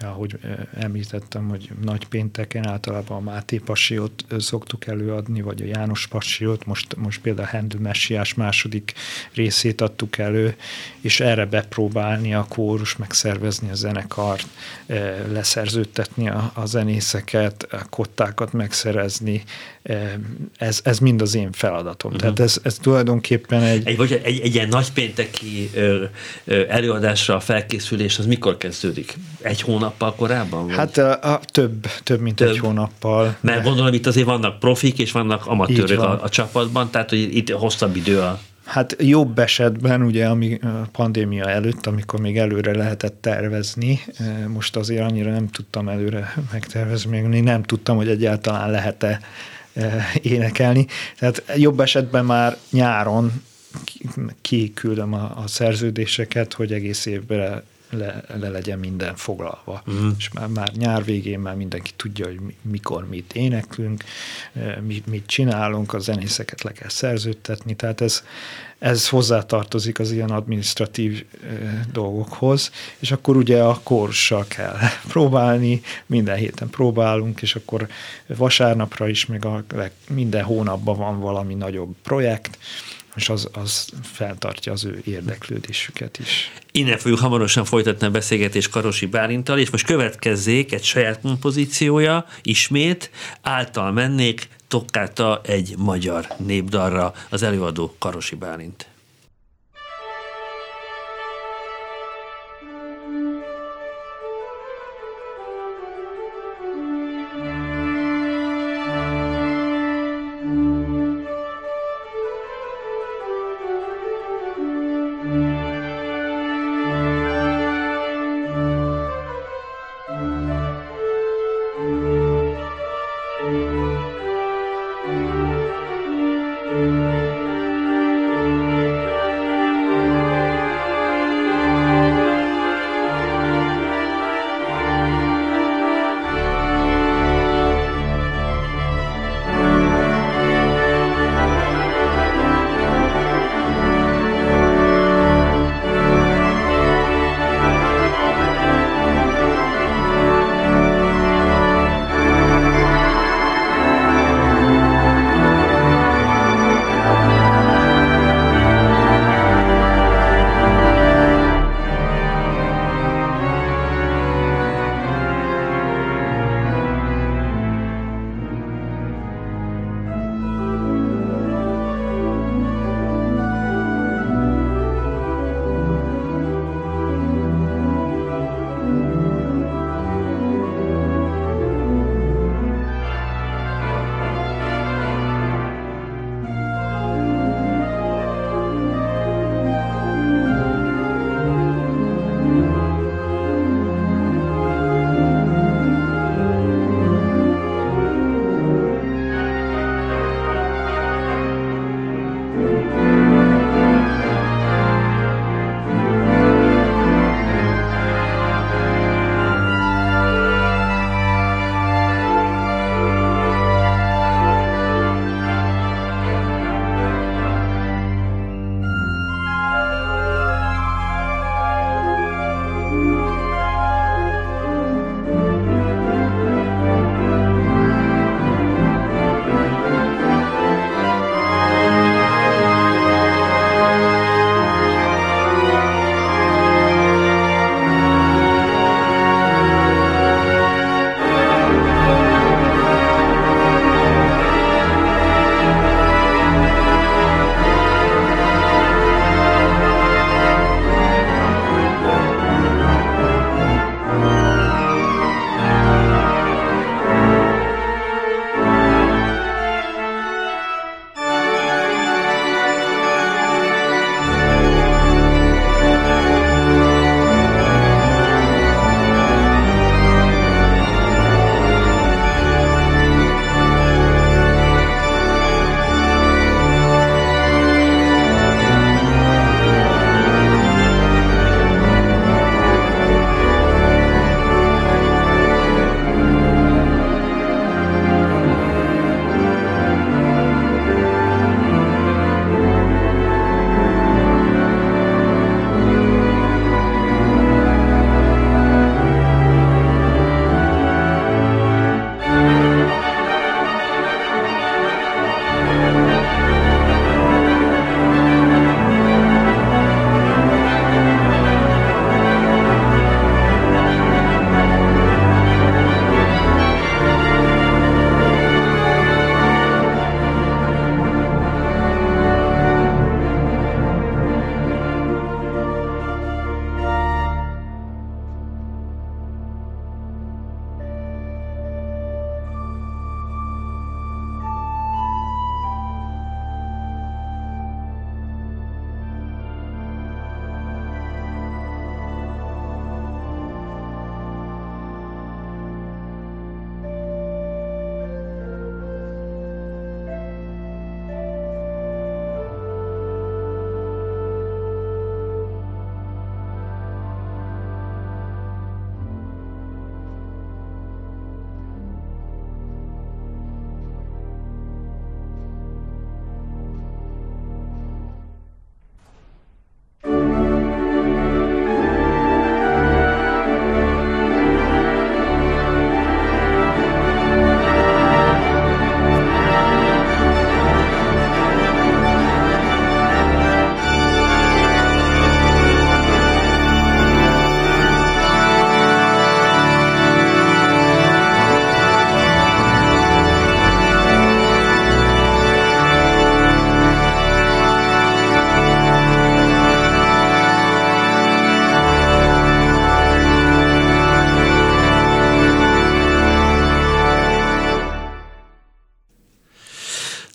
ahogy 0.00 0.38
említettem, 0.74 1.48
hogy 1.48 1.70
nagy 1.82 2.06
pénteken 2.06 2.66
általában 2.66 3.16
a 3.16 3.20
Máté 3.20 3.58
Passiót 3.58 4.24
szoktuk 4.38 4.86
előadni, 4.86 5.40
vagy 5.40 5.62
a 5.62 5.64
János 5.64 6.06
Passiót, 6.06 6.66
most, 6.66 6.96
most 6.96 7.20
például 7.20 7.46
a 7.46 7.50
Hendő 7.50 7.78
Messiás 7.78 8.34
második 8.34 8.92
részét 9.34 9.80
adtuk 9.80 10.18
elő, 10.18 10.56
és 11.00 11.20
erre 11.20 11.46
bepróbálni 11.46 12.34
a 12.34 12.46
kórus, 12.48 12.96
megszervezni 12.96 13.70
a 13.70 13.74
zenekart, 13.74 14.46
leszerződtetni 15.32 16.28
a, 16.28 16.50
a 16.54 16.66
zenészeket, 16.66 17.66
a 17.70 17.86
kottákat 17.90 18.52
megszerezni, 18.52 19.42
ez, 20.58 20.80
ez 20.84 20.98
mind 20.98 21.22
az 21.22 21.34
én 21.34 21.52
feladatom. 21.52 22.10
Uh-huh. 22.12 22.20
Tehát 22.20 22.40
ez, 22.50 22.60
ez 22.62 22.74
tulajdonképpen 22.74 23.62
egy... 23.62 23.86
Egy, 23.86 23.96
vagy 23.96 24.20
egy, 24.24 24.40
egy 24.40 24.45
ilyen 24.54 24.68
nagypénteki 24.68 25.70
ö, 25.74 26.04
ö, 26.44 26.64
előadásra 26.68 27.34
a 27.34 27.40
felkészülés 27.40 28.18
az 28.18 28.26
mikor 28.26 28.56
kezdődik? 28.56 29.16
Egy 29.40 29.60
hónappal 29.60 30.14
korábban? 30.14 30.66
Vagy? 30.66 30.76
Hát 30.76 30.96
a, 30.98 31.32
a, 31.32 31.40
több, 31.44 31.86
több, 32.02 32.20
mint 32.20 32.36
több. 32.36 32.48
egy 32.48 32.58
hónappal. 32.58 33.36
Mert 33.40 33.62
de... 33.62 33.68
gondolom 33.68 33.94
itt 33.94 34.06
azért 34.06 34.26
vannak 34.26 34.58
profik 34.58 34.98
és 34.98 35.12
vannak 35.12 35.46
amatőrök 35.46 36.00
a, 36.00 36.22
a 36.22 36.28
csapatban, 36.28 36.90
tehát 36.90 37.10
hogy 37.10 37.36
itt 37.36 37.50
hosszabb 37.50 37.96
idő 37.96 38.20
a 38.20 38.40
Hát 38.66 38.96
jobb 39.00 39.38
esetben, 39.38 40.02
ugye 40.02 40.26
ami 40.26 40.58
a 40.62 40.88
pandémia 40.92 41.48
előtt, 41.48 41.86
amikor 41.86 42.20
még 42.20 42.38
előre 42.38 42.76
lehetett 42.76 43.18
tervezni, 43.20 44.00
most 44.46 44.76
azért 44.76 45.02
annyira 45.02 45.30
nem 45.30 45.48
tudtam 45.48 45.88
előre 45.88 46.34
megtervezni, 46.52 47.40
nem 47.40 47.62
tudtam, 47.62 47.96
hogy 47.96 48.08
egyáltalán 48.08 48.70
lehet-e 48.70 49.20
énekelni. 50.22 50.86
Tehát 51.18 51.42
jobb 51.56 51.80
esetben 51.80 52.24
már 52.24 52.56
nyáron 52.70 53.32
kiküldöm 54.40 55.12
a, 55.12 55.42
a 55.42 55.46
szerződéseket, 55.46 56.52
hogy 56.52 56.72
egész 56.72 57.06
évben 57.06 57.62
le, 57.90 58.22
le 58.40 58.48
legyen 58.48 58.78
minden 58.78 59.16
foglalva. 59.16 59.82
Uh-huh. 59.86 60.12
És 60.18 60.30
már, 60.32 60.48
már 60.48 60.72
nyár 60.72 61.04
végén 61.04 61.38
már 61.38 61.54
mindenki 61.54 61.90
tudja, 61.96 62.26
hogy 62.26 62.40
mikor 62.62 63.08
mit 63.08 63.32
éneklünk, 63.32 64.04
mit, 64.80 65.06
mit 65.06 65.26
csinálunk, 65.26 65.92
a 65.92 65.98
zenészeket 65.98 66.62
le 66.62 66.72
kell 66.72 66.88
szerződtetni, 66.88 67.74
tehát 67.74 68.00
ez, 68.00 68.22
ez 68.78 69.08
hozzátartozik 69.08 69.98
az 69.98 70.10
ilyen 70.10 70.30
administratív 70.30 71.24
dolgokhoz, 71.92 72.70
és 72.98 73.10
akkor 73.10 73.36
ugye 73.36 73.62
a 73.62 73.80
korssal 73.82 74.44
kell 74.48 74.76
próbálni, 75.12 75.80
minden 76.06 76.36
héten 76.36 76.70
próbálunk, 76.70 77.42
és 77.42 77.54
akkor 77.54 77.88
vasárnapra 78.26 79.08
is, 79.08 79.26
meg 79.26 79.44
a, 79.44 79.64
minden 80.08 80.44
hónapban 80.44 80.96
van 80.96 81.20
valami 81.20 81.54
nagyobb 81.54 81.94
projekt, 82.02 82.58
és 83.16 83.28
az, 83.28 83.48
az 83.52 83.88
feltartja 84.02 84.72
az 84.72 84.84
ő 84.84 85.02
érdeklődésüket 85.04 86.18
is. 86.18 86.52
Innen 86.72 86.98
fogjuk 86.98 87.18
hamarosan 87.18 87.64
folytatni 87.64 88.06
a 88.06 88.10
beszélgetést 88.10 88.70
Karosi 88.70 89.06
Bálintal, 89.06 89.58
és 89.58 89.70
most 89.70 89.86
következzék 89.86 90.72
egy 90.72 90.84
saját 90.84 91.20
kompozíciója, 91.20 92.26
ismét, 92.42 93.10
által 93.42 93.92
mennék, 93.92 94.48
tokkáta 94.68 95.40
egy 95.44 95.74
magyar 95.78 96.26
népdalra 96.36 97.12
az 97.30 97.42
előadó 97.42 97.94
Karosi 97.98 98.34
Bálint. 98.34 98.86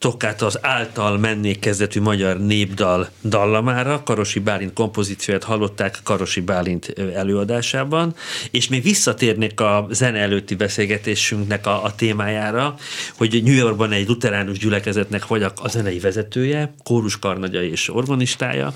Tokkát 0.01 0.41
az 0.41 0.57
által 0.61 1.17
mennék 1.17 1.59
kezdetű 1.59 2.01
magyar 2.01 2.39
népdal 2.39 3.09
dallamára, 3.23 4.03
Karosi 4.03 4.39
Bálint 4.39 4.73
kompozícióját 4.73 5.43
hallották 5.43 5.99
Karosi 6.03 6.39
Bálint 6.39 6.93
előadásában, 7.15 8.15
és 8.51 8.67
még 8.67 8.83
visszatérnék 8.83 9.59
a 9.59 9.87
zene 9.91 10.19
előtti 10.19 10.55
beszélgetésünknek 10.55 11.67
a, 11.67 11.83
a 11.83 11.95
témájára, 11.95 12.75
hogy 13.17 13.43
New 13.43 13.53
Yorkban 13.53 13.91
egy 13.91 14.07
luteránus 14.07 14.57
gyülekezetnek 14.57 15.27
vagyok 15.27 15.53
a 15.55 15.69
zenei 15.69 15.99
vezetője, 15.99 16.73
kórus 16.83 17.19
karnagya 17.19 17.63
és 17.63 17.89
organistája, 17.89 18.73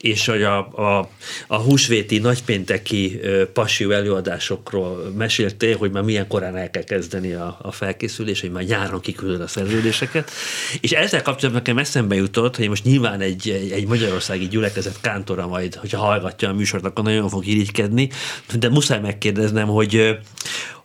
és 0.00 0.26
hogy 0.26 0.42
a, 0.42 0.58
a, 0.58 1.10
a 1.46 1.56
húsvéti 1.56 2.18
nagypénteki 2.18 3.20
pasió 3.52 3.90
előadásokról 3.90 5.12
meséltél, 5.16 5.76
hogy 5.76 5.90
már 5.90 6.02
milyen 6.02 6.28
korán 6.28 6.56
el 6.56 6.70
kell 6.70 6.84
kezdeni 6.84 7.32
a, 7.32 7.58
a 7.62 7.72
felkészülés, 7.72 8.40
hogy 8.40 8.50
már 8.50 8.64
nyáron 8.64 9.00
kiküldöd 9.00 9.40
a 9.40 9.46
szerződéseket. 9.46 10.30
És 10.80 10.90
ezzel 10.92 11.22
kapcsolatban 11.22 11.62
nekem 11.64 11.78
eszembe 11.78 12.14
jutott, 12.14 12.56
hogy 12.56 12.68
most 12.68 12.84
nyilván 12.84 13.20
egy, 13.20 13.48
egy, 13.72 13.86
magyarországi 13.86 14.48
gyülekezet 14.48 15.00
kántora 15.00 15.46
majd, 15.46 15.74
hogyha 15.74 15.98
hallgatja 15.98 16.48
a 16.48 16.52
műsort, 16.52 16.84
akkor 16.84 17.04
nagyon 17.04 17.28
fog 17.28 17.46
irigykedni, 17.46 18.10
de 18.58 18.68
muszáj 18.68 19.00
megkérdeznem, 19.00 19.68
hogy 19.68 20.18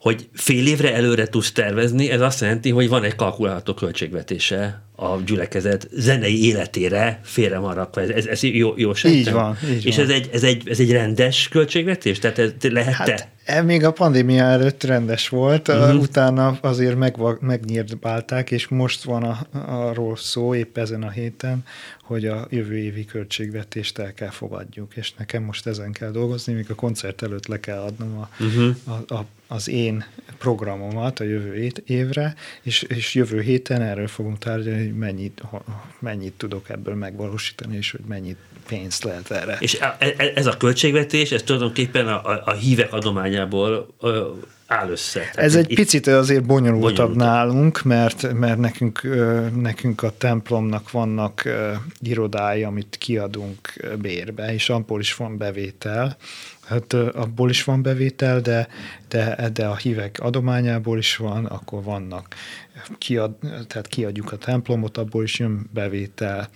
hogy 0.03 0.29
fél 0.33 0.67
évre 0.67 0.93
előre 0.93 1.27
tudsz 1.27 1.51
tervezni, 1.51 2.09
ez 2.09 2.21
azt 2.21 2.41
jelenti, 2.41 2.69
hogy 2.69 2.89
van 2.89 3.03
egy 3.03 3.15
kalkulálható 3.15 3.73
költségvetése 3.73 4.81
a 4.95 5.17
gyülekezet 5.25 5.87
zenei 5.91 6.45
életére 6.45 7.19
félre 7.23 7.59
maradva. 7.59 8.01
Ez, 8.01 8.09
ez, 8.09 8.25
ez 8.25 8.43
jó, 8.43 8.73
jó 8.75 8.93
sem? 8.93 9.11
Így 9.11 9.31
van. 9.31 9.57
Így 9.69 9.85
És 9.85 9.95
van. 9.95 10.05
Ez, 10.05 10.11
egy, 10.11 10.29
ez, 10.33 10.43
egy, 10.43 10.69
ez 10.69 10.79
egy 10.79 10.91
rendes 10.91 11.47
költségvetés? 11.47 12.19
Tehát 12.19 12.39
ez 12.39 12.51
lehet 12.61 12.93
hát, 12.93 13.27
e, 13.45 13.61
még 13.61 13.83
a 13.83 13.91
pandémia 13.91 14.43
előtt 14.43 14.83
rendes 14.83 15.29
volt, 15.29 15.67
uh-huh. 15.67 16.01
utána 16.01 16.57
azért 16.61 16.97
meg, 16.97 17.15
megnyírbálták, 17.39 18.51
és 18.51 18.67
most 18.67 19.03
van 19.03 19.23
a, 19.23 19.39
arról 19.67 20.15
szó 20.15 20.55
épp 20.55 20.77
ezen 20.77 21.03
a 21.03 21.09
héten, 21.09 21.63
hogy 22.03 22.25
a 22.25 22.47
jövő 22.49 22.77
évi 22.77 23.05
költségvetést 23.05 23.97
el 23.97 24.13
kell 24.13 24.29
fogadjuk, 24.29 24.95
és 24.95 25.13
nekem 25.13 25.43
most 25.43 25.67
ezen 25.67 25.91
kell 25.91 26.11
dolgozni, 26.11 26.53
még 26.53 26.65
a 26.69 26.75
koncert 26.75 27.21
előtt 27.21 27.47
le 27.47 27.59
kell 27.59 27.79
adnom 27.79 28.17
a, 28.17 28.29
uh-huh. 28.39 28.75
a, 28.83 29.13
a, 29.13 29.25
az 29.47 29.67
én 29.67 30.05
programomat 30.37 31.19
a 31.19 31.23
jövő 31.23 31.71
évre, 31.85 32.35
és, 32.61 32.81
és 32.81 33.13
jövő 33.13 33.41
héten 33.41 33.81
erről 33.81 34.07
fogunk 34.07 34.37
tárgyalni, 34.37 34.83
hogy 34.83 34.97
mennyit, 34.97 35.41
mennyit 35.99 36.33
tudok 36.33 36.69
ebből 36.69 36.95
megvalósítani, 36.95 37.77
és 37.77 37.91
hogy 37.91 38.05
mennyit 38.07 38.37
pénzt 38.67 39.03
lehet 39.03 39.31
erre. 39.31 39.57
És 39.59 39.73
e, 39.79 39.95
e, 39.99 40.31
ez 40.35 40.45
a 40.45 40.57
költségvetés, 40.57 41.31
ez 41.31 41.43
tulajdonképpen 41.43 42.07
a, 42.07 42.25
a, 42.25 42.41
a 42.45 42.51
hívek 42.51 42.93
adományából 42.93 43.93
áll 44.73 44.89
össze. 44.89 45.19
Tehát 45.19 45.37
Ez 45.37 45.55
egy 45.55 45.75
picit 45.75 46.07
azért 46.07 46.45
bonyolultabb, 46.45 46.81
bonyolultabb 46.81 47.15
nálunk, 47.15 47.83
mert, 47.83 48.33
mert 48.33 48.57
nekünk, 48.57 49.01
nekünk 49.55 50.03
a 50.03 50.17
templomnak 50.17 50.91
vannak 50.91 51.49
irodái, 51.99 52.63
amit 52.63 52.95
kiadunk 52.99 53.73
bérbe, 54.01 54.53
és 54.53 54.69
abból 54.69 54.99
is 54.99 55.15
van 55.15 55.37
bevétel. 55.37 56.17
Hát 56.65 56.93
abból 56.93 57.49
is 57.49 57.63
van 57.63 57.81
bevétel, 57.81 58.41
de, 58.41 58.67
de, 59.07 59.49
de 59.53 59.65
a 59.65 59.75
hívek 59.75 60.19
adományából 60.21 60.97
is 60.97 61.15
van, 61.15 61.45
akkor 61.45 61.83
vannak, 61.83 62.35
kiad, 62.97 63.31
tehát 63.67 63.87
kiadjuk 63.87 64.31
a 64.31 64.37
templomot, 64.37 64.97
abból 64.97 65.23
is 65.23 65.39
jön 65.39 65.69
bevétel. 65.73 66.49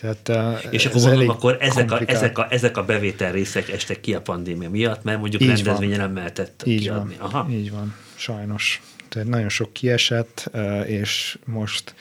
Tehát, 0.00 0.68
és 0.70 0.86
akkor 0.86 1.00
mondom, 1.00 1.28
akkor 1.28 1.56
ezek 1.60 1.92
a, 1.92 2.00
ezek, 2.06 2.38
a, 2.38 2.46
ezek 2.50 2.76
a 2.76 2.84
bevétel 2.84 3.32
részek 3.32 3.68
estek 3.68 4.00
ki 4.00 4.14
a 4.14 4.20
pandémia 4.20 4.70
miatt, 4.70 5.02
mert 5.02 5.18
mondjuk 5.18 5.42
így 5.42 5.48
rendezvénye 5.48 5.96
nem 5.96 6.12
mehetett 6.12 6.62
így 6.64 6.80
kiadni. 6.80 7.16
Van, 7.18 7.30
Aha. 7.30 7.50
Így 7.50 7.70
van, 7.70 7.94
sajnos. 8.14 8.82
Tehát 9.08 9.28
nagyon 9.28 9.48
sok 9.48 9.72
kiesett, 9.72 10.50
és 10.86 11.38
most 11.44 11.94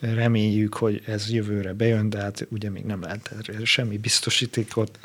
reméljük, 0.00 0.74
hogy 0.74 1.02
ez 1.06 1.30
jövőre 1.30 1.72
bejön, 1.72 2.10
de 2.10 2.18
hát 2.18 2.46
ugye 2.50 2.70
még 2.70 2.84
nem 2.84 3.02
lehet 3.02 3.30
semmi 3.64 3.98
biztosítékot 3.98 4.98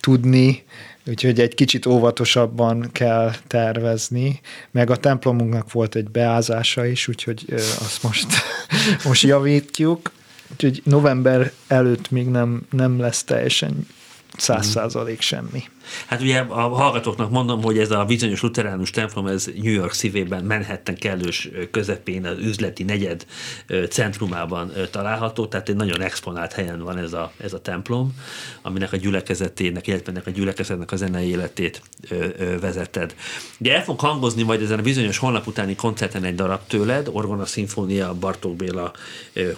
tudni, 0.00 0.64
úgyhogy 1.06 1.40
egy 1.40 1.54
kicsit 1.54 1.86
óvatosabban 1.86 2.88
kell 2.92 3.32
tervezni, 3.46 4.40
meg 4.70 4.90
a 4.90 4.96
templomunknak 4.96 5.72
volt 5.72 5.94
egy 5.94 6.10
beázása 6.10 6.86
is, 6.86 7.08
úgyhogy 7.08 7.44
azt 7.54 8.02
most, 8.02 8.26
most 9.06 9.22
javítjuk, 9.22 10.10
úgyhogy 10.52 10.80
november 10.84 11.52
előtt 11.66 12.10
még 12.10 12.26
nem, 12.26 12.62
nem 12.70 13.00
lesz 13.00 13.24
teljesen 13.24 13.86
száz 14.36 14.66
százalék 14.66 15.20
semmi. 15.20 15.62
Hát 16.06 16.20
ugye 16.20 16.38
a 16.38 16.68
hallgatóknak 16.68 17.30
mondom, 17.30 17.62
hogy 17.62 17.78
ez 17.78 17.90
a 17.90 18.04
bizonyos 18.04 18.42
luteránus 18.42 18.90
templom, 18.90 19.26
ez 19.26 19.48
New 19.62 19.72
York 19.72 19.92
szívében, 19.92 20.44
Manhattan 20.44 20.94
kellős 20.94 21.50
közepén, 21.70 22.26
az 22.26 22.38
üzleti 22.38 22.82
negyed 22.82 23.26
centrumában 23.88 24.72
található, 24.90 25.46
tehát 25.46 25.68
egy 25.68 25.76
nagyon 25.76 26.00
exponált 26.00 26.52
helyen 26.52 26.80
van 26.82 26.98
ez 26.98 27.12
a, 27.12 27.32
ez 27.36 27.52
a 27.52 27.60
templom, 27.60 28.14
aminek 28.62 28.92
a 28.92 28.96
gyülekezetének, 28.96 29.86
illetve 29.86 30.12
ennek 30.12 30.26
a 30.26 30.30
gyülekezetnek 30.30 30.92
a 30.92 30.96
zenei 30.96 31.28
életét 31.28 31.82
vezeted. 32.60 33.14
Ugye 33.58 33.74
el 33.74 33.84
fog 33.84 34.00
hangozni 34.00 34.42
majd 34.42 34.62
ezen 34.62 34.78
a 34.78 34.82
bizonyos 34.82 35.18
honlap 35.18 35.46
utáni 35.46 35.74
koncerten 35.74 36.24
egy 36.24 36.34
darab 36.34 36.60
tőled, 36.66 37.08
Orgona 37.12 37.46
Szimfónia, 37.46 38.14
Bartók 38.14 38.56
Béla 38.56 38.92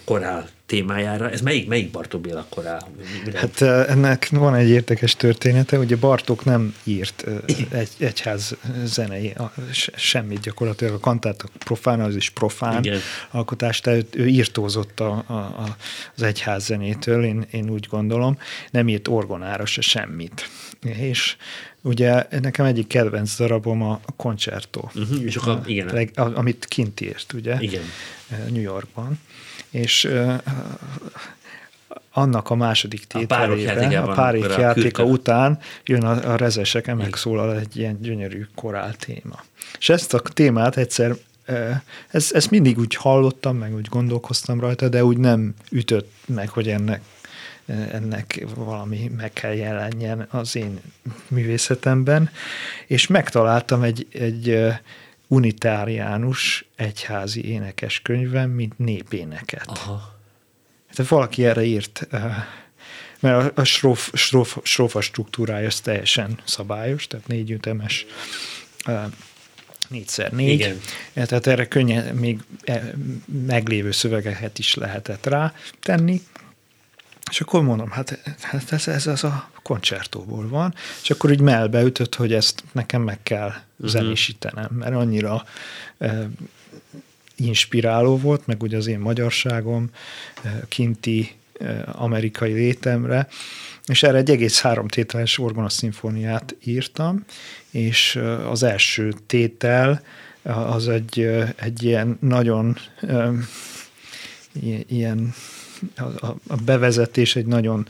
korál 0.05 0.49
témájára. 0.67 1.31
Ez 1.31 1.41
melyik, 1.41 1.69
melyik 1.69 1.91
Bartók 1.91 2.21
Béla? 2.21 2.47
Mire? 3.25 3.39
Hát 3.39 3.63
ennek 3.89 4.29
van 4.31 4.55
egy 4.55 4.69
érdekes 4.69 5.17
története, 5.17 5.79
ugye 5.79 5.97
Bartók 5.97 6.45
nem 6.45 6.75
írt 6.85 7.25
egy, 7.71 7.89
egyház 7.99 8.57
zenei, 8.85 9.35
semmit 9.97 10.41
gyakorlatilag. 10.41 10.95
A 10.95 10.99
kantátok 10.99 11.51
profán, 11.59 12.01
az 12.01 12.17
is 12.17 12.31
profán 12.31 12.85
Igen. 12.85 13.01
alkotás, 13.31 13.81
tehát 13.81 14.07
ő 14.17 14.27
írtózott 14.27 15.01
a, 15.01 15.25
a, 15.27 15.33
a, 15.35 15.77
az 16.17 16.23
egyház 16.23 16.65
zenétől, 16.65 17.25
én, 17.25 17.47
én 17.51 17.71
úgy 17.71 17.87
gondolom. 17.91 18.39
Nem 18.71 18.89
írt 18.89 19.09
orgonára 19.09 19.67
se 19.67 19.81
semmit. 19.81 20.49
És 20.83 21.37
ugye 21.81 22.27
nekem 22.41 22.65
egyik 22.65 22.87
kedvenc 22.87 23.37
darabom 23.37 23.83
a 23.83 24.01
koncertó. 24.17 24.91
Uh-huh, 24.95 25.25
és 25.25 25.37
akkor, 25.37 25.61
igen. 25.67 26.09
amit 26.15 26.65
kint 26.65 27.01
írt, 27.01 27.33
ugye? 27.33 27.57
Igen. 27.61 27.83
New 28.51 28.63
Yorkban. 28.63 29.19
És 29.75 30.09
annak 32.13 32.51
a 32.51 32.55
második 32.55 33.05
tételére, 33.05 34.01
a 34.01 34.15
párok 34.15 34.59
játéka 34.59 35.03
a 35.03 35.07
után 35.07 35.59
jön 35.85 36.03
a, 36.03 36.33
a 36.33 36.37
rezeseken, 36.37 36.97
megszólal 36.97 37.59
egy 37.59 37.77
ilyen 37.77 37.99
gyönyörű 38.01 38.47
korál 38.55 38.95
téma. 38.95 39.45
És 39.79 39.89
ezt 39.89 40.15
a 40.15 40.19
témát 40.19 40.77
egyszer, 40.77 41.15
ezt, 42.11 42.33
ezt 42.33 42.51
mindig 42.51 42.79
úgy 42.79 42.95
hallottam, 42.95 43.57
meg 43.57 43.75
úgy 43.75 43.89
gondolkoztam 43.89 44.61
rajta, 44.61 44.89
de 44.89 45.05
úgy 45.05 45.17
nem 45.17 45.55
ütött 45.71 46.13
meg, 46.27 46.49
hogy 46.49 46.69
ennek 46.69 47.01
ennek 47.93 48.45
valami 48.55 49.11
meg 49.17 49.33
kell 49.33 49.53
jelenjen 49.53 50.27
az 50.31 50.57
én 50.57 50.81
művészetemben, 51.29 52.31
és 52.87 53.07
megtaláltam 53.07 53.83
egy, 53.83 54.07
egy 54.13 54.67
unitáriánus 55.27 56.65
egyházi 56.77 57.45
énekes 57.45 58.01
könyvem, 58.03 58.51
mint 58.51 58.79
népéneket. 58.79 59.67
Aha 59.69 60.15
tehát 60.95 61.11
valaki 61.11 61.45
erre 61.45 61.65
írt, 61.65 62.07
eh, 62.11 62.35
mert 63.21 63.59
a 63.59 63.65
stróf, 63.65 64.11
stróf, 64.13 64.59
strófa 64.63 65.01
struktúrája 65.01 65.67
az 65.67 65.81
teljesen 65.81 66.39
szabályos, 66.45 67.07
tehát 67.07 67.27
négy 67.27 67.51
ütemes, 67.51 68.07
eh, 68.85 69.05
négyszer 69.89 70.33
négy. 70.33 70.53
Igen. 70.53 70.81
Eh, 71.13 71.27
tehát 71.27 71.47
erre 71.47 71.69
könnyen 71.69 72.15
még 72.15 72.41
meglévő 73.47 73.91
szövegeket 73.91 74.59
is 74.59 74.75
lehetett 74.75 75.27
rá 75.27 75.55
tenni. 75.81 76.23
És 77.35 77.41
akkor 77.41 77.63
mondom, 77.63 77.91
hát, 77.91 78.37
hát 78.41 78.73
ez, 78.73 78.89
ez 78.89 79.07
az 79.07 79.25
a 79.25 79.51
koncertóból 79.63 80.49
van, 80.49 80.75
és 81.03 81.11
akkor 81.11 81.31
így 81.31 81.41
melbeütött, 81.41 82.15
hogy 82.15 82.33
ezt 82.33 82.63
nekem 82.73 83.03
meg 83.03 83.23
kell 83.23 83.49
uh-huh. 83.49 83.89
zenésítenem, 83.89 84.69
mert 84.71 84.95
annyira 84.95 85.45
inspiráló 87.37 88.19
volt, 88.19 88.47
meg 88.47 88.63
ugye 88.63 88.77
az 88.77 88.87
én 88.87 88.99
magyarságom, 88.99 89.91
eh, 90.43 90.53
kinti 90.69 91.35
eh, 91.59 92.03
amerikai 92.03 92.53
létemre, 92.53 93.29
és 93.87 94.03
erre 94.03 94.19
egy 94.19 94.31
egész 94.31 94.61
három 94.61 94.89
tételes 94.89 95.39
orgonaszimfóniát 95.39 96.55
írtam, 96.65 97.25
és 97.71 98.21
az 98.51 98.63
első 98.63 99.15
tétel 99.27 100.03
az 100.43 100.89
egy, 100.89 101.21
egy 101.57 101.83
ilyen 101.83 102.19
nagyon 102.21 102.79
ilyen 104.87 105.35
a 106.49 106.57
bevezetés 106.65 107.37
egy 107.37 107.47
nagyon 107.47 107.87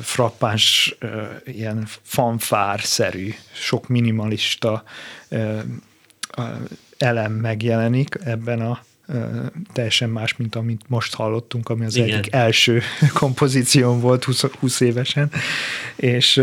frappáns, 0.00 0.96
ilyen 1.44 1.86
fanfár-szerű, 2.02 3.34
sok 3.52 3.88
minimalista 3.88 4.84
elem 6.98 7.32
megjelenik 7.32 8.18
ebben 8.24 8.60
a 8.60 8.80
teljesen 9.72 10.10
más, 10.10 10.36
mint 10.36 10.54
amit 10.54 10.80
most 10.88 11.14
hallottunk, 11.14 11.68
ami 11.68 11.84
az 11.84 11.96
Igen. 11.96 12.08
egyik 12.08 12.32
első 12.32 12.82
kompozícióm 13.12 14.00
volt 14.00 14.24
20, 14.24 14.42
20 14.42 14.80
évesen, 14.80 15.30
és 15.96 16.42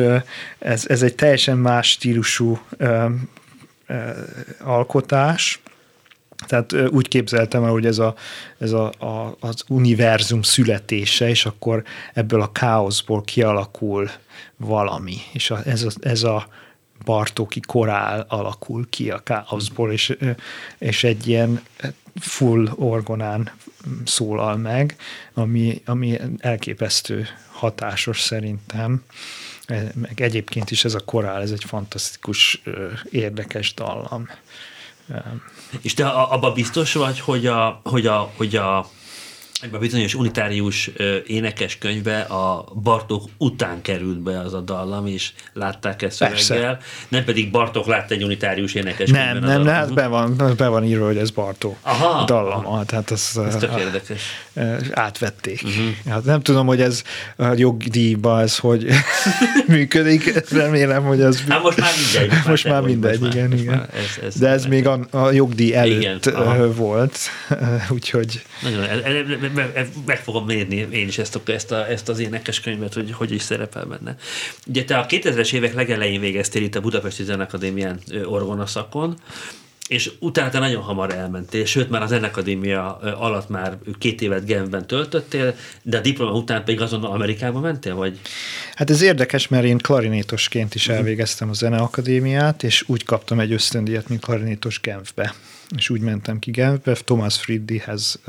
ez, 0.60 0.86
ez 0.88 1.02
egy 1.02 1.16
teljesen 1.16 1.58
más 1.58 1.90
stílusú 1.90 2.60
alkotás, 4.60 5.62
Tehát 6.48 6.74
úgy 6.90 7.08
képzeltem 7.08 7.64
el, 7.64 7.72
hogy 7.72 7.86
ez, 7.86 8.00
a, 8.00 8.16
ez 8.58 8.72
a, 8.72 8.86
a, 8.86 9.38
az 9.40 9.64
univerzum 9.68 10.42
születése, 10.42 11.30
és 11.30 11.46
akkor 11.46 11.84
ebből 12.14 12.42
a 12.42 12.52
káoszból 12.52 13.22
kialakul 13.22 14.10
valami, 14.58 15.18
és 15.34 15.52
a, 15.52 15.60
ez, 15.66 15.84
a, 15.84 15.90
ez 16.02 16.24
a 16.24 16.48
Bartóki 17.06 17.60
korál 17.60 18.26
alakul 18.30 18.90
ki 18.90 19.10
a 19.10 19.20
káoszból, 19.20 19.92
és, 19.92 20.18
és 20.78 21.04
egy 21.04 21.28
ilyen 21.28 21.62
full 22.20 22.68
orgonán 22.76 23.52
szólal 24.06 24.58
meg, 24.58 24.96
ami, 25.34 25.82
ami 25.86 26.20
elképesztő 26.38 27.28
hatásos 27.52 28.22
szerintem. 28.22 29.04
Meg 29.94 30.22
egyébként 30.22 30.72
is 30.72 30.86
ez 30.86 30.94
a 30.94 31.00
korál, 31.00 31.42
ez 31.42 31.52
egy 31.52 31.64
fantasztikus, 31.64 32.62
érdekes 33.10 33.74
dallam. 33.74 34.30
És 35.82 35.94
te 35.94 36.08
abban 36.08 36.54
biztos 36.54 36.94
vagy, 36.94 37.20
hogy 37.20 37.48
a, 37.48 37.82
hogy 37.84 38.08
a, 38.08 38.32
hogy 38.38 38.56
a 38.56 38.86
Ebben 39.62 39.76
a 39.76 39.80
bizonyos 39.80 40.14
unitárius 40.14 40.92
énekes 41.28 41.78
könyvbe 41.78 42.20
a 42.20 42.66
Bartók 42.84 43.30
után 43.38 43.82
került 43.82 44.20
be 44.20 44.40
az 44.40 44.54
a 44.54 44.60
dallam, 44.60 45.08
és 45.08 45.32
látták 45.54 46.02
ezt 46.02 46.16
szöveggel. 46.16 46.80
Nem 47.08 47.24
pedig 47.24 47.52
Bartók 47.52 47.86
látta 47.86 48.14
egy 48.14 48.24
unitárius 48.24 48.74
énekes 48.74 49.10
Nem, 49.10 49.38
nem, 49.38 49.62
nem, 49.62 49.74
hát 49.74 49.94
be 49.94 50.08
van, 50.08 50.54
be 50.58 50.68
van 50.68 50.84
írva, 50.84 51.06
hogy 51.06 51.18
ez 51.18 51.30
Bartók 51.30 51.78
aha, 51.82 52.26
dallam. 52.26 52.66
Aha. 52.66 52.86
Tehát 52.86 53.12
az, 53.12 53.40
ez 53.46 53.56
tök 53.56 53.80
érdekes. 53.80 54.22
Átvették. 54.92 55.62
Uh-huh. 55.64 56.14
Hát 56.14 56.24
nem 56.24 56.42
tudom, 56.42 56.66
hogy 56.66 56.82
ez 56.82 57.04
a 57.36 57.46
jogdíjba 57.56 58.42
ez 58.42 58.58
hogy 58.58 58.88
működik. 59.68 60.50
Remélem, 60.50 61.04
hogy 61.04 61.22
ez... 61.22 61.44
Hát 61.48 61.62
most 61.62 61.80
már 61.80 61.92
mindegy. 61.98 62.30
Most, 62.30 62.48
most 62.54 62.68
már 62.68 62.82
mindegy, 62.82 63.20
most 63.20 63.34
igen, 63.34 63.50
már, 63.50 63.60
igen. 63.60 63.76
Már 63.76 63.90
ez, 63.94 64.24
ez 64.24 64.36
De 64.40 64.48
ez 64.48 64.66
még 64.66 64.88
a, 64.88 65.00
a 65.10 65.32
jogdíj 65.32 65.76
előtt 65.76 66.26
igen, 66.26 66.74
volt, 66.76 67.18
úgyhogy... 67.96 68.42
Nagyon, 68.62 68.84
meg 70.06 70.18
fogom 70.24 70.46
mérni 70.46 70.88
én 70.92 71.08
is 71.08 71.18
ezt, 71.18 71.36
a, 71.36 71.42
ezt, 71.52 71.72
a, 71.72 71.90
ezt 71.90 72.10
az 72.10 72.20
énekes 72.20 72.60
könyvet, 72.60 72.94
hogy 72.94 73.12
hogy 73.12 73.32
is 73.32 73.42
szerepel 73.42 73.86
benne. 73.86 74.16
Ugye 74.68 74.84
te 74.84 74.98
a 74.98 75.06
2000-es 75.06 75.54
évek 75.54 75.74
legelején 75.74 76.20
végeztél 76.20 76.64
itt 76.64 76.76
a 76.76 76.82
Budapesti 76.82 77.24
Zenekadémián 77.24 78.00
orgona 78.26 78.66
szakon, 78.66 79.18
és 79.88 80.12
utána 80.20 80.50
te 80.50 80.60
nagyon 80.60 80.82
hamar 80.82 81.14
elmentél, 81.14 81.66
sőt 81.66 81.90
már 81.90 82.02
az 82.02 82.10
Zenekadémia 82.10 82.98
alatt 82.98 83.50
már 83.50 83.78
két 84.00 84.22
évet 84.22 84.46
Genfben 84.46 84.88
töltöttél, 84.88 85.56
de 85.82 85.98
a 85.98 86.02
diploma 86.02 86.32
után 86.32 86.64
pedig 86.64 86.82
azonnal 86.82 87.12
Amerikába 87.12 87.60
mentél, 87.60 87.96
vagy? 87.96 88.20
Hát 88.76 88.90
ez 88.90 89.02
érdekes, 89.02 89.48
mert 89.48 89.66
én 89.66 89.78
klarinétosként 89.78 90.76
is 90.76 90.88
mhm. 90.88 90.96
elvégeztem 90.96 91.50
a 91.50 91.54
Zeneakadémiát, 91.54 92.64
és 92.64 92.84
úgy 92.88 93.04
kaptam 93.04 93.40
egy 93.40 93.52
ösztöndíjat, 93.52 94.10
mint 94.10 94.22
klarinétos 94.22 94.80
Genfbe 94.80 95.34
és 95.78 95.90
úgy 95.90 96.02
mentem 96.02 96.40
ki 96.40 96.52
Genfbe, 96.52 96.94
Thomas 96.94 97.40
Friedlihez 97.40 98.20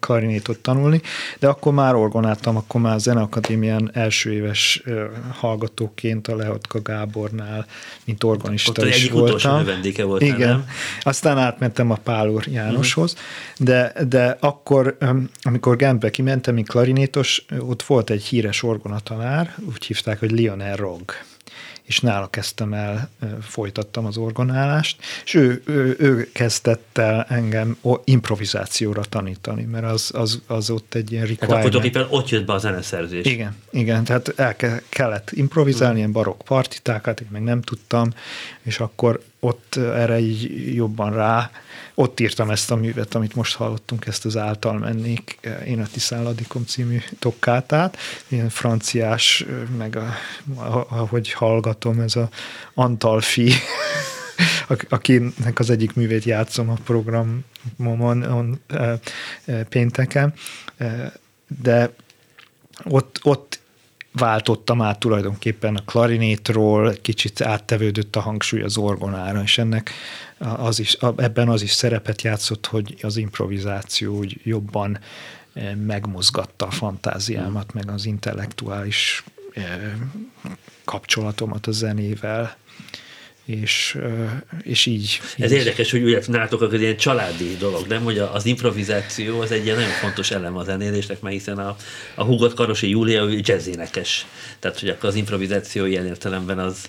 klarinétot 0.00 0.58
tanulni, 0.58 1.00
de 1.38 1.48
akkor 1.48 1.72
már 1.72 1.94
orgonáltam, 1.94 2.56
akkor 2.56 2.80
már 2.80 2.94
a 2.94 2.98
Zeneakadémián 2.98 3.90
első 3.92 4.32
éves 4.32 4.82
hallgatóként 5.32 6.28
a 6.28 6.36
Lehotka 6.36 6.82
Gábornál, 6.82 7.66
mint 8.04 8.24
organista 8.24 8.82
Ott 8.82 8.88
is 8.88 9.10
voltam. 9.10 9.64
vendége 9.64 10.04
volt. 10.04 10.22
Igen. 10.22 10.48
Nem? 10.48 10.64
Aztán 11.00 11.38
átmentem 11.38 11.90
a 11.90 11.96
Pál 11.96 12.28
úr 12.28 12.46
Jánoshoz, 12.46 13.12
uh-huh. 13.12 13.66
de, 13.66 13.92
de 14.08 14.36
akkor, 14.40 14.96
amikor 15.42 15.76
Genfbe 15.76 16.10
kimentem, 16.10 16.54
mint 16.54 16.68
klarinétos, 16.68 17.44
ott 17.58 17.82
volt 17.82 18.10
egy 18.10 18.22
híres 18.22 18.62
orgonatanár, 18.62 19.54
úgy 19.66 19.84
hívták, 19.84 20.18
hogy 20.18 20.30
Lionel 20.30 20.76
Rogg 20.76 21.12
és 21.88 22.00
nála 22.00 22.26
kezdtem 22.26 22.72
el, 22.72 23.10
folytattam 23.40 24.06
az 24.06 24.16
orgonálást, 24.16 24.96
és 25.24 25.34
ő, 25.34 25.62
ő, 25.64 25.96
ő 25.98 26.28
kezdett 26.32 26.98
el 26.98 27.26
engem 27.28 27.76
improvizációra 28.04 29.02
tanítani, 29.02 29.64
mert 29.64 29.84
az, 29.84 30.10
az, 30.14 30.40
az 30.46 30.70
ott 30.70 30.94
egy 30.94 31.12
ilyen 31.12 31.26
requirement. 31.26 31.70
Tehát 31.70 31.96
akkor 31.96 32.06
ott 32.10 32.28
jött 32.28 32.46
be 32.46 32.52
a 32.52 32.58
zeneszerzés. 32.58 33.24
Igen, 33.26 33.56
igen, 33.70 34.04
tehát 34.04 34.32
el 34.36 34.56
kellett 34.88 35.30
improvizálni, 35.32 35.98
ilyen 35.98 36.12
barokk 36.12 36.40
partitákat, 36.42 37.20
én 37.20 37.28
meg 37.30 37.42
nem 37.42 37.62
tudtam, 37.62 38.14
és 38.62 38.78
akkor 38.80 39.22
ott 39.40 39.76
erre 39.76 40.18
így 40.18 40.74
jobban 40.74 41.12
rá. 41.12 41.50
Ott 41.94 42.20
írtam 42.20 42.50
ezt 42.50 42.70
a 42.70 42.76
művet, 42.76 43.14
amit 43.14 43.34
most 43.34 43.54
hallottunk, 43.54 44.06
ezt 44.06 44.24
az 44.24 44.36
által 44.36 44.78
mennék, 44.78 45.38
én 45.66 45.80
a 45.80 45.86
Tiszánladikom 45.92 46.64
című 46.64 46.98
tokkátát, 47.18 47.96
ilyen 48.28 48.48
franciás, 48.48 49.44
meg 49.76 49.96
a, 49.96 50.14
ahogy 50.88 51.32
hallgatom, 51.32 52.00
ez 52.00 52.16
a 52.16 52.28
Antalfi, 52.74 53.52
akinek 54.88 55.58
az 55.58 55.70
egyik 55.70 55.94
művét 55.94 56.24
játszom 56.24 56.68
a 56.68 56.76
programomon 56.84 58.22
on, 58.22 58.60
e, 58.66 58.98
e, 59.44 59.64
pénteken, 59.64 60.34
e, 60.76 61.12
de 61.62 61.90
ott, 62.84 63.20
ott 63.22 63.57
váltottam 64.18 64.82
át 64.82 64.98
tulajdonképpen 64.98 65.76
a 65.76 65.84
klarinétról, 65.84 66.94
kicsit 67.02 67.40
áttevődött 67.40 68.16
a 68.16 68.20
hangsúly 68.20 68.62
az 68.62 68.76
orgonára, 68.76 69.42
és 69.42 69.58
ennek 69.58 69.90
az 70.38 70.78
is, 70.78 70.96
ebben 71.16 71.48
az 71.48 71.62
is 71.62 71.70
szerepet 71.70 72.22
játszott, 72.22 72.66
hogy 72.66 72.96
az 73.02 73.16
improvizáció 73.16 74.16
úgy 74.16 74.40
jobban 74.42 74.98
eh, 75.52 75.74
megmozgatta 75.74 76.66
a 76.66 76.70
fantáziámat, 76.70 77.72
meg 77.72 77.90
az 77.90 78.06
intellektuális 78.06 79.24
eh, 79.52 79.92
kapcsolatomat 80.84 81.66
a 81.66 81.72
zenével 81.72 82.56
és, 83.48 83.98
és 84.62 84.86
így. 84.86 85.20
Ez 85.38 85.52
így. 85.52 85.58
érdekes, 85.58 85.90
hogy 85.90 86.02
ugye 86.02 86.20
nálatok 86.26 86.60
az 86.60 86.72
ilyen 86.72 86.96
családi 86.96 87.56
dolog, 87.58 87.86
nem? 87.86 88.02
Hogy 88.02 88.18
az 88.18 88.46
improvizáció 88.46 89.40
az 89.40 89.50
egy 89.50 89.64
ilyen 89.64 89.76
nagyon 89.76 89.90
fontos 89.90 90.30
elem 90.30 90.56
a 90.56 90.64
zenélésnek, 90.64 91.20
mert 91.20 91.34
hiszen 91.34 91.58
a, 91.58 91.76
a 92.14 92.24
húgot 92.24 92.54
Karosi 92.54 92.88
Júlia 92.88 93.22
ő 93.22 93.40
jazzénekes. 93.42 94.26
Tehát, 94.58 94.80
hogy 94.80 94.96
az 95.00 95.14
improvizáció 95.14 95.84
ilyen 95.84 96.06
értelemben 96.06 96.58
az, 96.58 96.86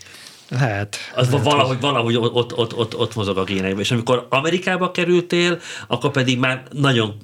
lehet. 0.49 0.97
Az 1.16 1.30
lehet, 1.30 1.45
valahogy, 1.45 1.76
az... 1.76 1.82
valahogy 1.82 2.16
ott, 2.16 2.34
ott, 2.34 2.57
ott, 2.57 2.76
ott, 2.76 2.97
ott 2.97 3.16
mozog 3.16 3.38
a 3.38 3.43
génekben. 3.43 3.80
És 3.80 3.91
amikor 3.91 4.28
Amerikába 4.30 4.91
kerültél, 4.91 5.60
akkor 5.88 6.12
pedig 6.12 6.39
már 6.39 6.64
nagyon 6.72 7.18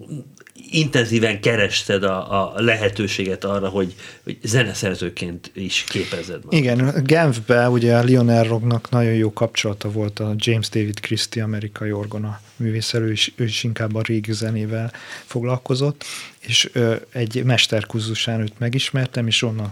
intenzíven 0.75 1.41
kerested 1.41 2.03
a, 2.03 2.53
a 2.53 2.61
lehetőséget 2.61 3.43
arra, 3.43 3.69
hogy, 3.69 3.93
hogy 4.23 4.37
zeneszerzőként 4.43 5.51
is 5.53 5.83
képezed 5.83 6.43
magad. 6.43 6.59
Igen, 6.59 7.03
Genfbe 7.03 7.69
ugye 7.69 7.95
a 7.95 8.03
Lionel 8.03 8.43
Rognak 8.43 8.89
nagyon 8.89 9.13
jó 9.13 9.33
kapcsolata 9.33 9.91
volt 9.91 10.19
a 10.19 10.33
James 10.37 10.69
David 10.69 10.99
Christie 10.99 11.43
amerikai 11.43 11.91
orgona 11.91 12.39
művészelő, 12.55 13.11
és 13.11 13.31
ő 13.35 13.43
is 13.43 13.63
inkább 13.63 13.95
a 13.95 14.01
régi 14.01 14.33
zenével 14.33 14.91
foglalkozott, 15.25 16.03
és 16.39 16.69
ö, 16.73 16.95
egy 17.11 17.43
mesterkurzusán 17.43 18.39
őt 18.39 18.59
megismertem, 18.59 19.27
és 19.27 19.41
onnan, 19.41 19.71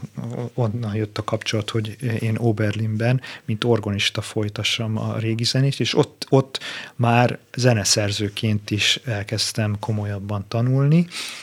onnan 0.54 0.96
jött 0.96 1.18
a 1.18 1.24
kapcsolat, 1.24 1.70
hogy 1.70 1.96
én 2.20 2.36
Oberlinben, 2.38 3.22
mint 3.46 3.64
organista 3.64 4.22
folytassam 4.22 4.98
a 4.98 5.18
régi 5.18 5.44
zenét, 5.44 5.80
és 5.80 5.96
ott, 5.98 6.26
ott 6.30 6.60
már 6.96 7.38
zeneszerzőként 7.56 8.72
is 8.72 9.00
elkezdtem 9.06 9.76
komolyabban 9.80 10.46
tanulni, 10.48 10.93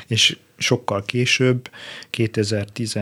és 0.06 0.38
sokkal 0.58 1.04
később, 1.04 1.70
2010 2.10 2.98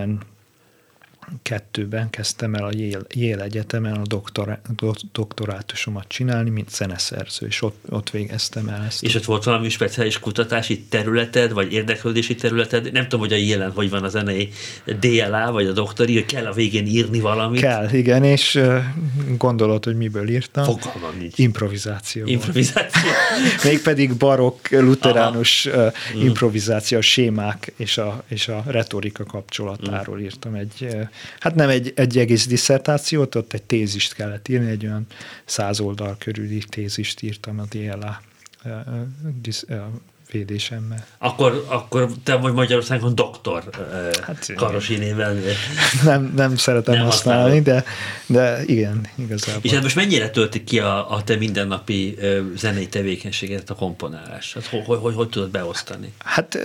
kettőben 1.43 2.11
kezdtem 2.11 2.55
el 2.55 2.65
a 2.65 2.71
Yale, 2.73 3.05
Yale 3.15 3.43
Egyetemen 3.43 3.93
a 3.93 4.03
doktorá, 4.07 4.61
doktorátusomat 5.13 6.09
csinálni, 6.09 6.51
mint 6.51 6.71
zeneszerző, 6.71 7.47
és 7.47 7.63
ott, 7.63 7.85
ott 7.89 8.11
végeztem 8.11 8.69
el 8.69 8.85
ezt. 8.87 9.03
És 9.03 9.15
ott 9.15 9.25
volt 9.25 9.45
valami 9.45 9.69
speciális 9.69 10.19
kutatási 10.19 10.81
területed, 10.81 11.53
vagy 11.53 11.73
érdeklődési 11.73 12.35
területed? 12.35 12.93
Nem 12.93 13.03
tudom, 13.03 13.21
hogy 13.21 13.33
a 13.33 13.37
Yale-en 13.37 13.71
hogy 13.71 13.91
van 13.91 14.05
a 14.05 14.09
zenei 14.09 14.53
DLA, 15.01 15.53
vagy 15.53 15.67
a 15.67 15.73
doktori, 15.73 16.15
hogy 16.15 16.27
kell 16.27 16.47
a 16.47 16.53
végén 16.53 16.87
írni 16.87 17.21
valamit? 17.21 17.61
Kell, 17.61 17.89
igen, 17.93 18.25
és 18.25 18.61
gondolod, 19.37 19.85
hogy 19.85 19.97
miből 19.97 20.29
írtam? 20.29 20.65
Fogalmam 20.65 21.19
nincs. 21.19 21.39
Improvizáció. 21.39 22.27
Improvizáció. 22.27 23.11
Mégpedig 23.71 24.17
barokk, 24.17 24.69
luteránus 24.71 25.67
Aha. 25.67 25.93
improvizáció, 26.23 26.99
a 26.99 27.01
sémák 27.01 27.73
és 27.77 27.99
a, 27.99 28.23
és 28.29 28.49
a 28.49 28.63
retorika 28.67 29.25
kapcsolatáról 29.25 30.21
írtam 30.21 30.55
egy 30.55 30.97
hát 31.41 31.55
nem 31.55 31.69
egy, 31.69 31.93
egy 31.97 32.19
egész 32.19 32.47
diszertációt, 32.47 33.35
ott 33.35 33.53
egy 33.53 33.63
tézist 33.63 34.15
kellett 34.15 34.49
írni, 34.49 34.71
egy 34.71 34.87
olyan 34.87 35.07
száz 35.45 35.81
oldal 35.81 36.17
körüli 36.19 36.63
tézist 36.69 37.23
írtam 37.23 37.59
a 37.59 37.65
DLA 37.71 38.23
védésemmel. 40.31 41.07
Akkor, 41.19 41.65
akkor 41.69 42.09
te 42.25 42.35
vagy 42.35 42.53
Magyarországon 42.53 43.15
doktor 43.15 43.63
hát, 44.23 44.53
Karosi 44.57 44.97
néven. 44.97 45.43
Nem, 46.05 46.33
nem 46.37 46.57
szeretem 46.57 46.95
nem 46.95 47.05
használni, 47.05 47.61
de, 47.61 47.85
de 48.27 48.63
igen, 48.67 49.07
igazából. 49.15 49.61
És 49.63 49.73
hát 49.73 49.83
most 49.83 49.95
mennyire 49.95 50.31
töltik 50.31 50.65
ki 50.65 50.79
a, 50.79 51.11
a 51.11 51.23
te 51.23 51.37
mindennapi 51.37 52.17
zenei 52.57 52.87
tevékenységet 52.87 53.71
a 53.71 53.75
komponálás? 53.75 54.53
Hát, 54.55 54.67
hogy, 54.67 54.83
hogy, 54.87 54.99
hogy, 55.01 55.15
hogy 55.15 55.29
tudod 55.29 55.51
beosztani? 55.51 56.13
Hát 56.19 56.59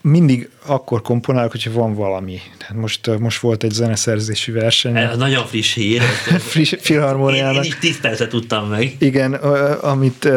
mindig 0.00 0.50
akkor 0.66 1.02
komponálok, 1.02 1.50
hogyha 1.50 1.72
van 1.72 1.94
valami. 1.94 2.40
Hát 2.58 2.76
most, 2.76 3.18
most 3.18 3.40
volt 3.40 3.62
egy 3.62 3.70
zeneszerzési 3.70 4.50
verseny. 4.50 4.96
Ez 4.96 5.16
nagyon 5.16 5.46
friss 5.46 5.74
hír. 5.74 6.02
friss 6.52 6.74
filharmoniának. 6.80 7.54
Én, 7.54 7.62
én 7.62 7.68
is 7.68 7.78
tíz 7.78 8.00
percet 8.00 8.28
tudtam 8.28 8.68
meg. 8.68 8.96
Igen, 8.98 9.32
amit 9.32 10.28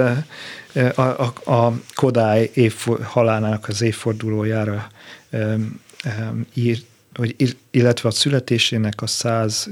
a, 0.95 1.01
a, 1.01 1.51
a 1.51 1.81
Kodály 1.93 2.49
évfor, 2.53 3.03
halálának 3.03 3.67
az 3.67 3.81
évfordulójára 3.81 4.87
um, 5.31 5.81
um, 6.05 6.45
írt, 6.53 6.85
hogy, 7.13 7.57
illetve 7.71 8.09
a 8.09 8.11
születésének 8.11 9.01
a 9.01 9.07
100, 9.07 9.69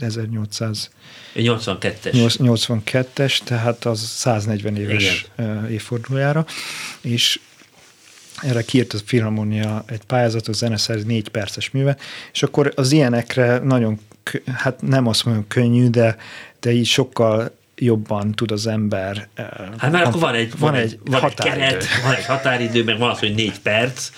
1800 0.00 0.90
82-es. 1.34 2.36
82-es, 2.38 3.38
tehát 3.38 3.84
az 3.84 4.00
140 4.00 4.76
éves 4.76 5.26
Igen. 5.36 5.70
évfordulójára, 5.70 6.46
és 7.00 7.40
erre 8.42 8.62
kiírt 8.62 8.92
a 8.92 8.98
Filharmonia 9.04 9.84
egy 9.86 10.04
pályázatot, 10.04 10.54
zeneszerz 10.54 11.04
négy 11.04 11.28
perces 11.28 11.70
műve, 11.70 11.96
és 12.32 12.42
akkor 12.42 12.72
az 12.76 12.92
ilyenekre 12.92 13.58
nagyon, 13.58 13.98
hát 14.54 14.82
nem 14.82 15.06
azt 15.06 15.24
mondom 15.24 15.44
könnyű, 15.48 15.88
de, 15.88 16.16
de 16.60 16.72
így 16.72 16.86
sokkal 16.86 17.56
jobban 17.76 18.32
tud 18.32 18.50
az 18.50 18.66
ember. 18.66 19.28
Hát 19.78 19.90
mert 19.90 20.06
akkor 20.06 20.20
van 20.20 20.34
egy, 20.34 20.58
van, 20.58 20.70
van 20.70 20.80
egy, 20.80 20.98
van 21.04 21.20
határidő. 21.20 21.62
egy 21.62 21.70
keret, 21.70 22.02
van 22.02 22.14
egy 22.14 22.24
határidő, 22.24 22.84
meg 22.84 22.98
van 22.98 23.10
az, 23.10 23.18
hogy 23.18 23.34
négy 23.34 23.60
perc. 23.60 24.10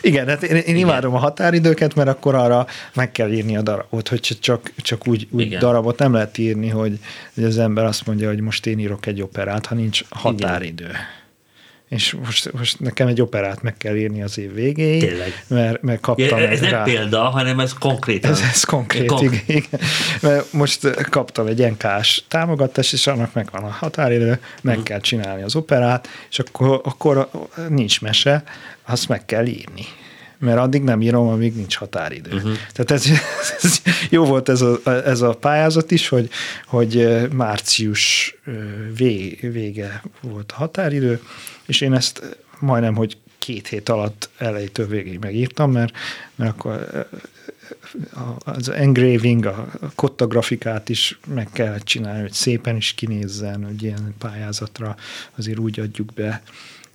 Igen, 0.00 0.28
hát 0.28 0.42
én, 0.42 0.56
én 0.56 0.76
imádom 0.76 1.14
a 1.14 1.18
határidőket, 1.18 1.94
mert 1.94 2.08
akkor 2.08 2.34
arra 2.34 2.66
meg 2.94 3.12
kell 3.12 3.32
írni 3.32 3.56
a 3.56 3.62
darabot, 3.62 4.08
hogy 4.08 4.20
csak, 4.40 4.72
csak 4.76 5.06
úgy, 5.06 5.28
úgy 5.30 5.56
darabot 5.56 5.98
nem 5.98 6.12
lehet 6.12 6.38
írni, 6.38 6.68
hogy, 6.68 6.98
hogy 7.34 7.44
az 7.44 7.58
ember 7.58 7.84
azt 7.84 8.06
mondja, 8.06 8.28
hogy 8.28 8.40
most 8.40 8.66
én 8.66 8.78
írok 8.78 9.06
egy 9.06 9.22
operát, 9.22 9.66
ha 9.66 9.74
nincs 9.74 10.02
határidő. 10.08 10.84
Igen 10.84 11.24
és 11.88 12.16
most, 12.24 12.52
most 12.52 12.80
nekem 12.80 13.06
egy 13.06 13.20
operát 13.20 13.62
meg 13.62 13.76
kell 13.76 13.96
írni 13.96 14.22
az 14.22 14.38
év 14.38 14.54
végéig, 14.54 15.00
Tényleg. 15.00 15.44
Mert, 15.46 15.82
mert 15.82 16.00
kaptam 16.00 16.38
ja, 16.38 16.48
Ez 16.48 16.60
nem 16.60 16.70
rá... 16.70 16.82
példa, 16.82 17.22
hanem 17.22 17.60
ez 17.60 17.72
konkrét. 17.72 18.24
Ez, 18.24 18.40
ez 18.52 18.64
konkrét, 18.64 19.06
Konk- 19.06 19.48
igen. 19.48 19.80
Mert 20.20 20.52
most 20.52 21.08
kaptam 21.10 21.46
egy 21.46 21.70
NK-s 21.70 22.22
támogatást, 22.28 22.92
és 22.92 23.06
annak 23.06 23.34
meg 23.34 23.48
van 23.52 23.62
a 23.62 23.70
határidő, 23.70 24.40
meg 24.62 24.78
mm. 24.78 24.82
kell 24.82 25.00
csinálni 25.00 25.42
az 25.42 25.56
operát, 25.56 26.08
és 26.30 26.38
akkor, 26.38 26.80
akkor 26.84 27.30
nincs 27.68 28.00
mese, 28.00 28.42
azt 28.86 29.08
meg 29.08 29.24
kell 29.24 29.46
írni 29.46 29.86
mert 30.38 30.58
addig 30.58 30.82
nem 30.82 31.02
írom, 31.02 31.28
amíg 31.28 31.54
nincs 31.54 31.76
határidő. 31.76 32.30
Uh-huh. 32.32 32.52
Tehát 32.72 32.90
ez, 32.90 33.06
ez, 33.62 33.82
jó 34.10 34.24
volt 34.24 34.48
ez 34.48 34.60
a, 34.60 34.80
ez 34.84 35.20
a 35.20 35.32
pályázat 35.32 35.90
is, 35.90 36.08
hogy, 36.08 36.28
hogy 36.66 37.08
március 37.32 38.34
vége 39.40 40.02
volt 40.20 40.52
a 40.52 40.56
határidő, 40.56 41.20
és 41.66 41.80
én 41.80 41.92
ezt 41.92 42.38
majdnem, 42.58 42.94
hogy 42.94 43.16
két 43.38 43.68
hét 43.68 43.88
alatt 43.88 44.30
elejétől 44.38 44.86
végig 44.86 45.18
megírtam, 45.18 45.72
mert, 45.72 45.92
mert 46.34 46.50
akkor 46.50 47.06
az 48.38 48.68
engraving, 48.68 49.46
a 49.46 49.68
kottagrafikát 49.94 50.88
is 50.88 51.18
meg 51.26 51.48
kellett 51.52 51.84
csinálni, 51.84 52.20
hogy 52.20 52.32
szépen 52.32 52.76
is 52.76 52.92
kinézzen, 52.92 53.64
hogy 53.64 53.82
ilyen 53.82 54.14
pályázatra 54.18 54.96
azért 55.36 55.58
úgy 55.58 55.80
adjuk 55.80 56.12
be, 56.12 56.42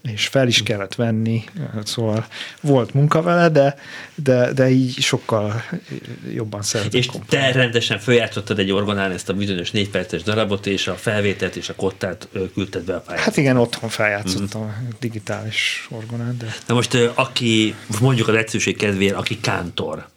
és 0.04 0.28
fel 0.28 0.48
is 0.48 0.64
kellett 0.64 0.96
venni, 0.96 1.44
szóval 1.84 2.26
volt 2.62 2.94
munka 2.94 3.22
vele, 3.22 3.50
de, 3.50 3.76
de, 4.16 4.54
de 4.54 4.70
így 4.70 5.00
sokkal 5.00 5.64
jobban 6.34 6.62
szeretett 6.62 6.94
És 6.94 7.06
komponálni. 7.06 7.52
te 7.52 7.60
rendesen 7.60 8.00
feljátszottad 8.00 8.60
egy 8.60 8.72
orgonán 8.72 9.12
ezt 9.12 9.30
a 9.30 9.34
bizonyos 9.34 9.72
négy 9.72 9.90
perces 9.90 10.24
darabot, 10.24 10.66
és 10.68 10.88
a 10.88 10.96
felvételt 10.96 11.56
és 11.56 11.70
a 11.70 11.76
kottát 11.76 12.28
küldted 12.54 12.84
be 12.84 12.96
a 12.96 13.00
pályára. 13.00 13.24
Hát 13.24 13.38
igen, 13.38 13.58
otthon 13.58 13.90
feljátszottam 13.90 14.62
mm. 14.62 14.66
a 14.66 14.74
digitális 15.00 15.88
orgonát. 15.90 16.38
De... 16.38 16.56
Na 16.68 16.74
most 16.74 16.98
aki, 17.14 17.76
mondjuk 18.00 18.28
az 18.28 18.36
egyszerűség 18.36 18.78
kedvéért, 18.78 19.16
aki 19.16 19.40
kántor, 19.40 20.08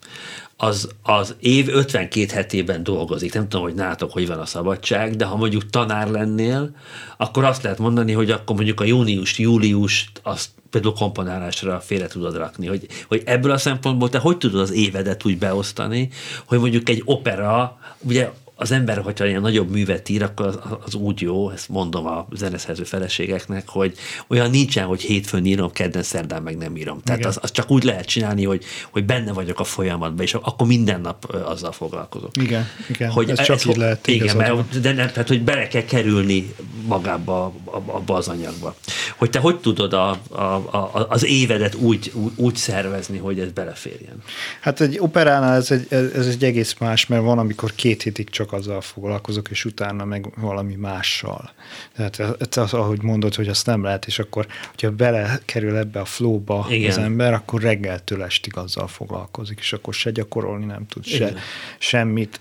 az, 0.65 0.89
az 1.03 1.35
év 1.41 1.69
52 1.69 2.27
hetében 2.35 2.83
dolgozik. 2.83 3.35
Nem 3.35 3.49
tudom, 3.49 3.65
hogy 3.65 3.75
nátok 3.75 4.13
hogy 4.13 4.27
van 4.27 4.39
a 4.39 4.47
szabadság, 4.47 5.17
de 5.17 5.25
ha 5.25 5.37
mondjuk 5.37 5.71
tanár 5.71 6.09
lennél, 6.09 6.77
akkor 7.17 7.45
azt 7.45 7.63
lehet 7.63 7.79
mondani, 7.79 8.13
hogy 8.13 8.31
akkor 8.31 8.57
mondjuk 8.57 8.81
a 8.81 8.85
június, 8.85 9.39
július 9.39 10.11
azt 10.23 10.49
például 10.71 10.95
komponálásra 10.95 11.81
félre 11.81 12.07
tudod 12.07 12.37
rakni, 12.37 12.67
hogy, 12.67 12.87
hogy 13.09 13.23
ebből 13.25 13.51
a 13.51 13.59
szempontból 13.59 14.09
te 14.09 14.19
hogy 14.19 14.39
tudod 14.39 14.61
az 14.61 14.73
évedet 14.73 15.25
úgy 15.25 15.39
beosztani, 15.39 16.11
hogy 16.47 16.59
mondjuk 16.59 16.89
egy 16.89 17.03
opera, 17.05 17.79
ugye 17.99 18.31
az 18.57 18.71
ember, 18.71 18.99
hogyha 18.99 19.27
ilyen 19.27 19.41
nagyobb 19.41 19.71
művet 19.71 20.09
ír, 20.09 20.23
akkor 20.23 20.47
az, 20.47 20.59
az 20.85 20.95
úgy 20.95 21.21
jó, 21.21 21.51
ezt 21.51 21.69
mondom 21.69 22.07
a 22.07 22.27
zeneszerző 22.33 22.85
feleségeknek, 22.85 23.69
hogy 23.69 23.95
olyan 24.29 24.51
nincsen, 24.51 24.87
hogy 24.87 25.01
hétfőn 25.01 25.45
írom, 25.45 25.71
kedden, 25.71 26.03
szerdán 26.03 26.43
meg 26.43 26.57
nem 26.57 26.77
írom. 26.77 27.01
Tehát 27.01 27.25
az, 27.25 27.39
az, 27.43 27.51
csak 27.51 27.71
úgy 27.71 27.85
lehet 27.85 28.07
csinálni, 28.07 28.45
hogy, 28.45 28.65
hogy 28.91 29.05
benne 29.05 29.33
vagyok 29.33 29.61
a 29.61 29.65
folyamatban, 29.65 30.25
és 30.25 30.35
akkor 30.35 30.67
minden 30.67 31.01
nap 31.01 31.25
azzal 31.45 31.73
foglalkozok. 31.73 32.37
Igen, 32.37 32.67
igen, 32.89 33.11
hogy 33.11 33.31
ez, 33.31 33.39
ez 33.39 33.47
csak 33.47 33.57
ez, 33.57 33.67
így 33.67 33.77
lehet. 33.77 34.07
Igen, 34.07 34.37
mert, 34.37 34.81
de 34.81 34.93
nem, 34.93 35.09
tehát 35.09 35.29
hogy 35.29 35.43
bele 35.43 35.69
kell 35.69 35.85
kerülni 35.85 36.55
magába, 36.87 37.53
abba 37.65 38.15
az 38.15 38.29
anyagba. 38.29 38.75
Hogy 39.17 39.31
te 39.31 39.39
hogy 39.39 39.57
tudod 39.61 39.93
a, 39.93 40.11
a, 40.29 40.43
a, 40.43 41.07
az 41.09 41.25
évedet 41.25 41.75
úgy, 41.75 42.11
úgy, 42.15 42.33
úgy 42.37 42.57
szervezni, 42.57 43.19
hogy 43.19 43.39
ez 43.39 43.51
beleférjen? 43.51 44.23
Hát 44.61 44.81
egy 44.81 44.99
operánál 44.99 45.57
ez 45.57 45.71
egy, 45.71 45.87
ez 45.91 46.27
egy 46.27 46.45
egész 46.45 46.75
más, 46.79 47.07
mert 47.07 47.23
van, 47.23 47.39
amikor 47.39 47.75
két 47.75 48.03
hétig 48.03 48.31
csak 48.31 48.44
azzal 48.53 48.81
foglalkozok, 48.81 49.51
és 49.51 49.65
utána 49.65 50.05
meg 50.05 50.33
valami 50.37 50.75
mással. 50.75 51.53
Tehát 51.95 52.57
az, 52.57 52.73
ahogy 52.73 53.03
mondod, 53.03 53.35
hogy 53.35 53.49
azt 53.49 53.67
nem 53.67 53.83
lehet, 53.83 54.07
és 54.07 54.19
akkor, 54.19 54.47
hogyha 54.71 54.91
belekerül 54.91 55.77
ebbe 55.77 56.01
a 56.01 56.05
flóba 56.05 56.67
Igen. 56.71 56.91
az 56.91 56.99
ember, 56.99 57.33
akkor 57.33 57.61
reggeltől 57.63 58.23
estig 58.23 58.57
azzal 58.57 58.89
foglalkozik, 58.89 59.59
és 59.59 59.73
akkor 59.73 59.95
se 59.95 60.11
gyakorolni 60.11 60.65
nem 60.65 60.87
tud, 60.87 61.05
se 61.05 61.17
Igen. 61.17 61.37
semmit. 61.79 62.41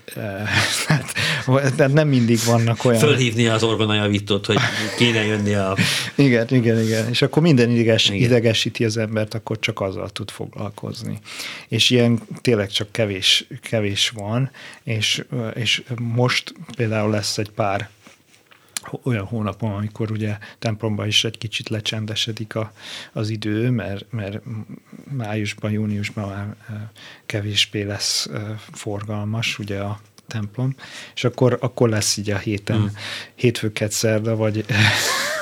Tehát 1.76 1.92
nem 1.92 2.08
mindig 2.08 2.38
vannak 2.46 2.84
olyan... 2.84 3.00
Fölhívni 3.00 3.46
az 3.46 3.62
orgonajavítót, 3.62 4.46
hogy 4.46 4.56
kéne 4.96 5.24
jönni 5.24 5.54
a... 5.54 5.76
Igen, 6.14 6.46
igen, 6.50 6.80
igen. 6.80 7.08
És 7.08 7.22
akkor 7.22 7.42
minden 7.42 7.70
ideges, 7.70 8.08
igen. 8.08 8.20
idegesíti 8.20 8.84
az 8.84 8.96
embert, 8.96 9.34
akkor 9.34 9.58
csak 9.58 9.80
azzal 9.80 10.08
tud 10.08 10.30
foglalkozni. 10.30 11.18
És 11.68 11.90
ilyen 11.90 12.20
tényleg 12.40 12.68
csak 12.68 12.92
kevés, 12.92 13.46
kevés 13.62 14.08
van, 14.08 14.50
és, 14.82 15.24
és 15.54 15.82
most 15.98 16.54
például 16.76 17.10
lesz 17.10 17.38
egy 17.38 17.50
pár 17.50 17.88
olyan 19.02 19.24
hónapon, 19.24 19.72
amikor 19.72 20.10
ugye 20.10 20.38
templomban 20.58 21.06
is 21.06 21.24
egy 21.24 21.38
kicsit 21.38 21.68
lecsendesedik 21.68 22.54
a, 22.54 22.72
az 23.12 23.28
idő, 23.28 23.70
mert, 23.70 24.12
mert 24.12 24.40
májusban, 25.10 25.70
júniusban 25.70 26.28
már 26.28 26.56
kevésbé 27.26 27.82
lesz 27.82 28.28
forgalmas 28.72 29.58
ugye 29.58 29.80
a 29.80 30.00
templom, 30.26 30.74
és 31.14 31.24
akkor, 31.24 31.58
akkor 31.60 31.88
lesz 31.88 32.16
így 32.16 32.30
a 32.30 32.38
héten, 32.38 32.76
hmm. 32.76 32.96
hétfőket 33.34 33.90
szerda, 33.90 34.36
vagy 34.36 34.64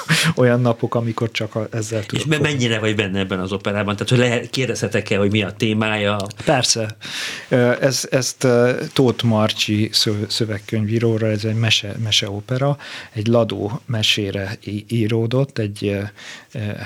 olyan 0.42 0.61
napok, 0.61 0.94
amikor 0.94 1.30
csak 1.30 1.59
ezzel 1.70 2.07
tudok. 2.07 2.26
És 2.26 2.38
mennyire 2.40 2.78
vagy 2.78 2.94
benne 2.94 3.18
ebben 3.18 3.40
az 3.40 3.53
operában? 3.53 3.96
Tehát, 3.96 4.09
hogy 4.09 4.18
lehet, 4.18 4.50
kérdezhetek-e, 4.50 5.16
hogy 5.16 5.30
mi 5.30 5.42
a 5.42 5.53
témája? 5.53 6.16
Persze. 6.44 6.96
Ez, 7.80 8.09
ezt 8.11 8.46
Tóth 8.92 9.24
Marcsi 9.24 9.90
szövegkönyvíróra, 10.28 11.26
ez 11.26 11.44
egy 11.44 11.55
mese, 11.55 11.94
meseopera, 12.03 12.76
egy 13.12 13.26
ladó 13.26 13.80
mesére 13.86 14.59
íródott, 14.88 15.59
egy, 15.59 15.96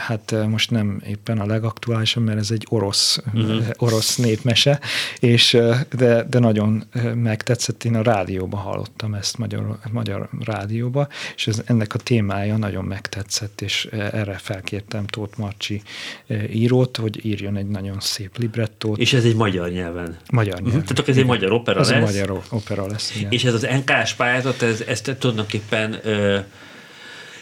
hát 0.06 0.34
most 0.48 0.70
nem 0.70 1.02
éppen 1.06 1.38
a 1.38 1.46
legaktuálisabb, 1.46 2.24
mert 2.24 2.38
ez 2.38 2.50
egy 2.50 2.66
orosz, 2.68 3.18
uh-huh. 3.34 3.66
orosz 3.76 4.16
népmese, 4.16 4.80
és 5.20 5.58
de, 5.96 6.22
de 6.22 6.38
nagyon 6.38 6.84
megtetszett, 7.14 7.84
én 7.84 7.94
a 7.94 8.02
rádióban 8.02 8.60
hallottam 8.60 9.14
ezt, 9.14 9.38
magyar, 9.38 9.78
magyar 9.90 10.28
rádióba, 10.44 11.08
és 11.36 11.46
ez, 11.46 11.62
ennek 11.64 11.94
a 11.94 11.98
témája 11.98 12.56
nagyon 12.56 12.84
megtetszett 13.06 13.56
tetszett, 13.56 13.60
és 13.60 13.88
erre 14.12 14.38
felkértem 14.42 15.06
Tóth 15.06 15.38
Marcsi 15.38 15.82
e, 16.26 16.48
írót, 16.48 16.96
hogy 16.96 17.26
írjon 17.26 17.56
egy 17.56 17.68
nagyon 17.68 18.00
szép 18.00 18.38
librettót. 18.38 18.98
És 18.98 19.12
ez 19.12 19.24
egy 19.24 19.34
magyar 19.34 19.70
nyelven? 19.70 20.16
Magyar 20.30 20.54
nyelven. 20.54 20.80
Uh-huh. 20.80 20.94
Tehát 20.94 21.08
ez 21.08 21.16
egy 21.16 21.26
magyar 21.26 21.52
opera 21.52 21.80
ez 21.80 21.90
lesz? 21.90 22.08
Ez 22.08 22.14
egy 22.14 22.28
magyar 22.28 22.42
opera 22.50 22.86
lesz, 22.86 23.16
igen. 23.16 23.30
És 23.30 23.44
ez 23.44 23.54
az 23.54 23.62
NK-s 23.62 24.14
pályázat, 24.14 24.62
ez, 24.62 24.80
ez 24.80 25.00
tulajdonképpen 25.00 25.98
ö, 26.02 26.38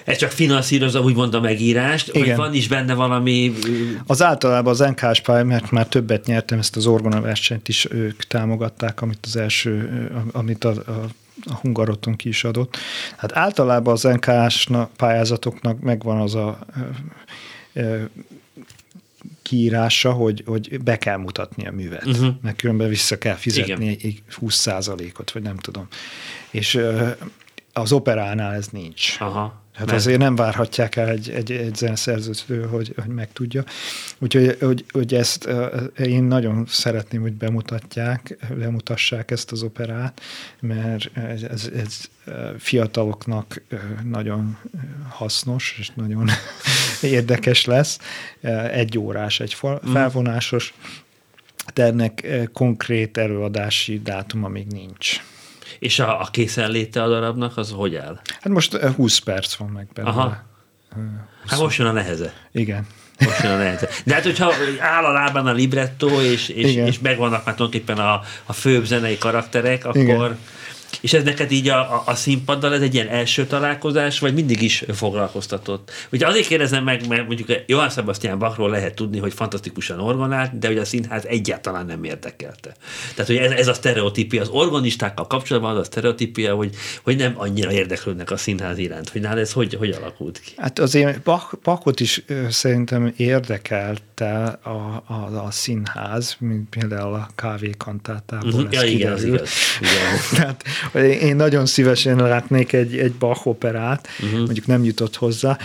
ez 0.05 0.17
csak 0.17 0.31
finanszírozza 0.31 1.01
úgymond 1.01 1.35
a 1.35 1.41
megírást, 1.41 2.09
Igen. 2.09 2.27
vagy 2.27 2.37
van 2.37 2.55
is 2.55 2.69
benne 2.69 2.95
valami... 2.95 3.53
Az 4.07 4.23
általában 4.23 4.73
az 4.73 4.79
NKS 4.79 5.23
mert 5.27 5.71
már 5.71 5.87
többet 5.87 6.27
nyertem, 6.27 6.59
ezt 6.59 6.77
az 6.77 6.87
orgona 6.87 7.21
versenyt 7.21 7.69
is 7.69 7.87
ők 7.91 8.23
támogatták, 8.23 9.03
amit 9.03 9.19
az 9.23 9.37
első, 9.37 10.09
amit 10.33 10.65
a, 10.65 10.71
a 10.71 11.09
a 11.45 11.55
Hungaroton 11.55 12.16
ki 12.16 12.28
is 12.28 12.45
adott. 12.45 12.76
Hát 13.16 13.37
általában 13.37 13.93
az 13.93 14.03
NKS 14.03 14.68
pályázatoknak 14.97 15.80
megvan 15.80 16.20
az 16.20 16.35
a 16.35 16.59
kiírása, 19.43 20.12
hogy, 20.12 20.43
hogy 20.47 20.80
be 20.82 20.99
kell 20.99 21.16
mutatni 21.16 21.66
a 21.66 21.72
művet, 21.72 22.07
uh-huh. 22.07 22.35
mert 22.43 22.57
különben 22.57 22.89
vissza 22.89 23.18
kell 23.18 23.35
fizetni 23.35 23.91
Igen. 23.91 23.99
egy 24.03 24.22
20% 24.41 25.18
ot 25.18 25.30
vagy 25.30 25.43
nem 25.43 25.57
tudom. 25.57 25.89
És 26.51 26.80
az 27.72 27.93
operánál 27.93 28.55
ez 28.55 28.66
nincs. 28.66 29.16
Aha. 29.18 29.62
Hát 29.75 29.87
Mert... 29.87 29.99
azért 29.99 30.18
nem 30.18 30.37
várhatják 30.37 30.97
el 30.97 31.09
egy, 31.09 31.31
egy, 31.31 31.53
egy 31.53 31.75
zeneszerzőtől, 31.75 32.68
hogy, 32.68 32.95
hogy 33.03 33.11
megtudja. 33.11 33.64
Úgyhogy 34.18 34.57
hogy, 34.61 34.85
hogy 34.91 35.14
ezt 35.14 35.49
én 35.99 36.22
nagyon 36.22 36.66
szeretném, 36.68 37.20
hogy 37.20 37.33
bemutatják, 37.33 38.39
bemutassák 38.59 39.31
ezt 39.31 39.53
az 39.53 39.62
operát, 39.62 40.20
mert 40.61 41.16
ez, 41.16 41.43
ez, 41.43 41.70
ez 41.77 42.01
fiataloknak 42.59 43.62
nagyon 44.05 44.59
hasznos, 45.09 45.77
és 45.79 45.91
nagyon 45.95 46.29
érdekes 47.03 47.64
lesz. 47.64 47.99
Egy 48.70 48.99
órás, 48.99 49.41
egy 49.41 49.57
mhm. 49.62 49.91
felvonásos, 49.93 50.75
de 51.75 51.85
ennek 51.85 52.27
konkrét 52.53 53.16
előadási 53.16 54.01
dátuma 54.03 54.49
még 54.49 54.66
nincs. 54.66 55.20
És 55.85 55.99
a, 55.99 56.20
a 56.20 56.28
készenléte 56.30 57.03
a 57.03 57.09
darabnak, 57.09 57.57
az 57.57 57.70
hogy 57.70 57.95
áll? 57.95 58.20
Hát 58.41 58.49
most 58.49 58.76
20 58.76 59.18
perc 59.18 59.55
van 59.55 59.68
meg 59.68 59.89
benne. 59.95 60.09
Aha. 60.09 60.43
Hát 61.47 61.59
most 61.59 61.78
jön 61.78 61.87
a 61.87 61.93
neheze. 61.93 62.32
Igen. 62.53 62.87
Most 63.18 63.43
jön 63.43 63.53
a 63.53 63.57
neheze. 63.57 63.89
De 64.05 64.14
hát, 64.14 64.22
hogyha 64.22 64.53
áll 64.78 65.05
a 65.05 65.12
lábán 65.12 65.47
a 65.47 65.53
libretto, 65.53 66.22
és, 66.22 66.49
és, 66.49 66.74
és 66.74 66.99
megvannak 66.99 67.45
már 67.45 67.55
tulajdonképpen 67.55 67.99
a, 67.99 68.20
a 68.45 68.53
főbb 68.53 68.85
zenei 68.85 69.18
karakterek, 69.18 69.85
akkor... 69.85 70.01
Igen 70.01 70.39
és 71.05 71.12
ez 71.12 71.24
neked 71.24 71.50
így 71.50 71.68
a, 71.68 71.78
a, 71.78 72.02
a 72.07 72.14
színpaddal 72.14 72.74
ez 72.74 72.80
egy 72.80 72.94
ilyen 72.94 73.09
első 73.09 73.46
találkozás, 73.46 74.18
vagy 74.18 74.34
mindig 74.34 74.62
is 74.62 74.84
foglalkoztatott? 74.94 75.90
Ugye 76.12 76.26
azért 76.26 76.46
kérdezem 76.46 76.84
meg, 76.84 77.09
mert 77.09 77.26
mondjuk 77.26 77.48
Johann 77.66 77.88
Sebastian 77.88 78.38
Bachról 78.38 78.70
lehet 78.70 78.94
tudni, 78.94 79.18
hogy 79.18 79.32
fantasztikusan 79.32 80.00
orgonált, 80.00 80.59
de 80.59 80.66
hogy 80.66 80.78
a 80.78 80.84
színház 80.84 81.24
egyáltalán 81.26 81.86
nem 81.86 82.05
érdekelte. 82.05 82.76
Tehát, 83.14 83.26
hogy 83.26 83.36
ez, 83.36 83.50
ez 83.50 83.68
a 83.68 83.74
sztereotípia, 83.74 84.40
az 84.40 84.48
organistákkal 84.48 85.26
kapcsolatban 85.26 85.70
az 85.70 85.78
a 85.78 85.84
sztereotípia, 85.84 86.55
hogy, 86.55 86.74
hogy 87.02 87.16
nem 87.16 87.32
annyira 87.36 87.72
érdeklődnek 87.72 88.30
a 88.30 88.36
színház 88.36 88.78
iránt. 88.78 89.09
Hogy 89.09 89.20
nál 89.20 89.38
ez 89.38 89.52
hogy, 89.52 89.74
hogy 89.74 89.90
alakult 89.90 90.40
ki? 90.40 90.52
Hát 90.57 90.78
azért 90.78 91.22
Bach, 91.22 91.55
Bachot 91.62 92.00
is 92.00 92.24
szerintem 92.48 93.12
érdekelte 93.16 94.59
a, 94.62 95.02
a, 95.07 95.44
a 95.46 95.50
színház, 95.50 96.36
mint 96.38 96.68
például 96.68 97.14
a 97.14 97.28
kávékantátából. 97.34 98.52
Uh-huh. 98.52 98.72
Ja, 98.72 98.82
igen, 98.82 99.12
az 99.12 99.24
igaz. 99.24 99.50
Igen. 99.80 100.18
Tehát 100.36 100.64
én 100.95 101.36
nagyon 101.36 101.66
szívesen 101.66 102.16
látnék 102.16 102.72
egy, 102.72 102.99
egy 102.99 103.12
Bach 103.12 103.47
operát, 103.47 104.09
uh-huh. 104.22 104.38
mondjuk 104.38 104.66
nem 104.66 104.84
jutott 104.84 105.16
hozzá, 105.16 105.59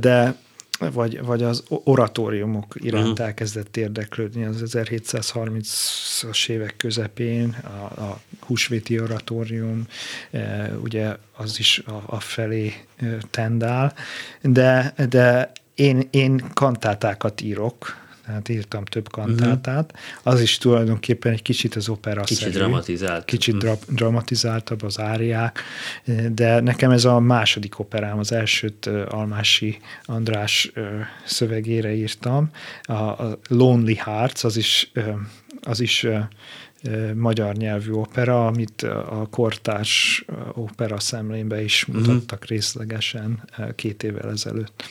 de 0.00 0.34
vagy, 0.78 1.24
vagy 1.24 1.42
az 1.42 1.62
oratóriumok 1.68 2.74
iránt 2.74 3.08
uh-huh. 3.08 3.26
elkezdett 3.26 3.76
érdeklődni 3.76 4.44
az 4.44 4.62
1730-as 4.64 6.48
évek 6.48 6.74
közepén, 6.76 7.56
a, 7.62 8.00
a 8.00 8.20
húsvéti 8.40 9.00
oratórium, 9.00 9.86
e, 10.30 10.72
ugye 10.82 11.16
az 11.36 11.58
is 11.58 11.82
a, 11.86 12.02
a 12.06 12.20
felé 12.20 12.74
e, 12.96 13.06
tendál, 13.30 13.94
de, 14.42 14.94
de 15.08 15.52
én, 15.74 16.08
én 16.10 16.44
kantátákat 16.54 17.40
írok, 17.40 18.05
tehát 18.26 18.48
írtam 18.48 18.84
több 18.84 19.08
kantátát. 19.08 19.92
Uh-huh. 19.92 20.32
Az 20.32 20.40
is 20.40 20.58
tulajdonképpen 20.58 21.32
egy 21.32 21.42
kicsit 21.42 21.74
az 21.74 21.88
opera 21.88 22.22
Kicsit 22.22 22.52
dramatizált. 22.52 23.24
Kicsit 23.24 23.54
uh-huh. 23.54 23.70
dra- 23.70 23.94
dramatizáltabb 23.94 24.82
az 24.82 25.00
áriák, 25.00 25.60
de 26.32 26.60
nekem 26.60 26.90
ez 26.90 27.04
a 27.04 27.18
második 27.18 27.78
operám, 27.78 28.18
az 28.18 28.32
elsőt 28.32 28.86
Almási 29.08 29.78
András 30.04 30.72
szövegére 31.24 31.94
írtam. 31.94 32.50
A, 32.82 33.24
Lonely 33.48 33.94
Hearts, 33.94 34.44
az 34.44 34.56
is, 34.56 34.92
az 35.62 35.80
is 35.80 36.06
magyar 37.14 37.54
nyelvű 37.54 37.92
opera, 37.92 38.46
amit 38.46 38.82
a 38.82 39.28
kortárs 39.30 40.24
opera 40.52 41.00
szemlénbe 41.00 41.62
is 41.62 41.84
mhm. 41.84 41.98
mutattak 41.98 42.38
uh-huh. 42.38 42.48
részlegesen 42.48 43.48
két 43.74 44.02
évvel 44.02 44.30
ezelőtt. 44.30 44.84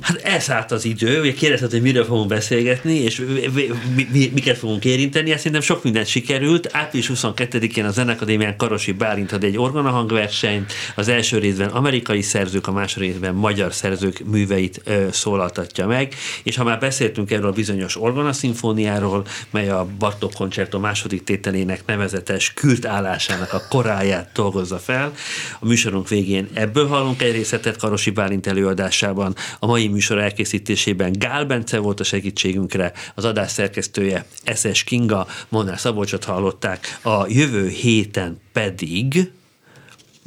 Hát 0.00 0.20
elszállt 0.22 0.72
az 0.72 0.84
idő, 0.84 1.20
ugye 1.20 1.32
kérdezted, 1.32 1.70
hogy 1.70 1.82
miről 1.82 2.04
fogunk 2.04 2.28
beszélgetni, 2.28 2.94
és 2.94 3.22
mi, 3.54 3.68
mi, 4.12 4.30
miket 4.34 4.58
fogunk 4.58 4.84
érinteni, 4.84 5.30
ezt 5.30 5.38
szerintem 5.38 5.60
sok 5.60 5.82
mindent 5.82 6.06
sikerült. 6.06 6.68
Április 6.72 7.10
22-én 7.14 7.84
a 7.84 7.90
Zenekadémián 7.90 8.56
Karosi 8.56 8.92
Bálint 8.92 9.32
ad 9.32 9.44
egy 9.44 9.58
orgonahangversenyt, 9.58 10.72
az 10.94 11.08
első 11.08 11.38
részben 11.38 11.68
amerikai 11.68 12.22
szerzők, 12.22 12.66
a 12.66 12.72
második 12.72 13.10
részben 13.10 13.34
magyar 13.34 13.72
szerzők 13.72 14.22
műveit 14.24 14.80
ö, 14.84 15.06
szólaltatja 15.12 15.86
meg, 15.86 16.14
és 16.42 16.56
ha 16.56 16.64
már 16.64 16.78
beszéltünk 16.78 17.30
erről 17.30 17.46
a 17.48 17.52
bizonyos 17.52 18.00
orgonaszimfóniáról, 18.00 19.26
mely 19.50 19.68
a 19.68 19.86
Bartók 19.98 20.32
koncertó 20.32 20.78
második 20.78 21.24
tételének 21.24 21.82
nevezetes 21.86 22.52
kürt 22.54 22.86
állásának 22.86 23.52
a 23.52 23.62
koráját 23.68 24.30
dolgozza 24.34 24.78
fel, 24.78 25.12
a 25.58 25.66
műsorunk 25.66 26.08
végén 26.08 26.48
ebből 26.54 26.86
hallunk 26.86 27.22
egy 27.22 27.32
részletet 27.32 27.76
Karosi 27.76 28.10
Bálint 28.10 28.46
előadásában, 28.46 29.34
a 29.58 29.66
mai 29.66 29.85
mai 29.86 29.94
műsor 29.94 30.18
elkészítésében 30.18 31.12
Gál 31.18 31.44
Bence 31.44 31.78
volt 31.78 32.00
a 32.00 32.04
segítségünkre, 32.04 32.92
az 33.14 33.24
adás 33.24 33.50
szerkesztője 33.50 34.26
Eszes 34.44 34.84
Kinga, 34.84 35.26
Monár 35.48 35.78
Szabolcsot 35.78 36.24
hallották, 36.24 36.98
a 37.02 37.26
jövő 37.28 37.68
héten 37.68 38.40
pedig 38.52 39.30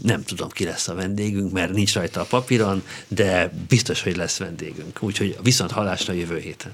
nem 0.04 0.24
tudom, 0.24 0.50
ki 0.50 0.64
lesz 0.64 0.88
a 0.88 0.96
vendégünk, 0.96 1.52
mert 1.52 1.74
nincs 1.74 1.94
rajta 1.94 2.22
a 2.22 2.26
papíron, 2.30 2.84
de 3.08 3.52
biztos, 3.68 4.02
hogy 4.04 4.16
lesz 4.16 4.38
vendégünk. 4.38 5.04
Úgyhogy 5.04 5.38
viszont 5.44 5.72
hallásra 5.72 6.14
jövő 6.14 6.40
héten. 6.40 6.74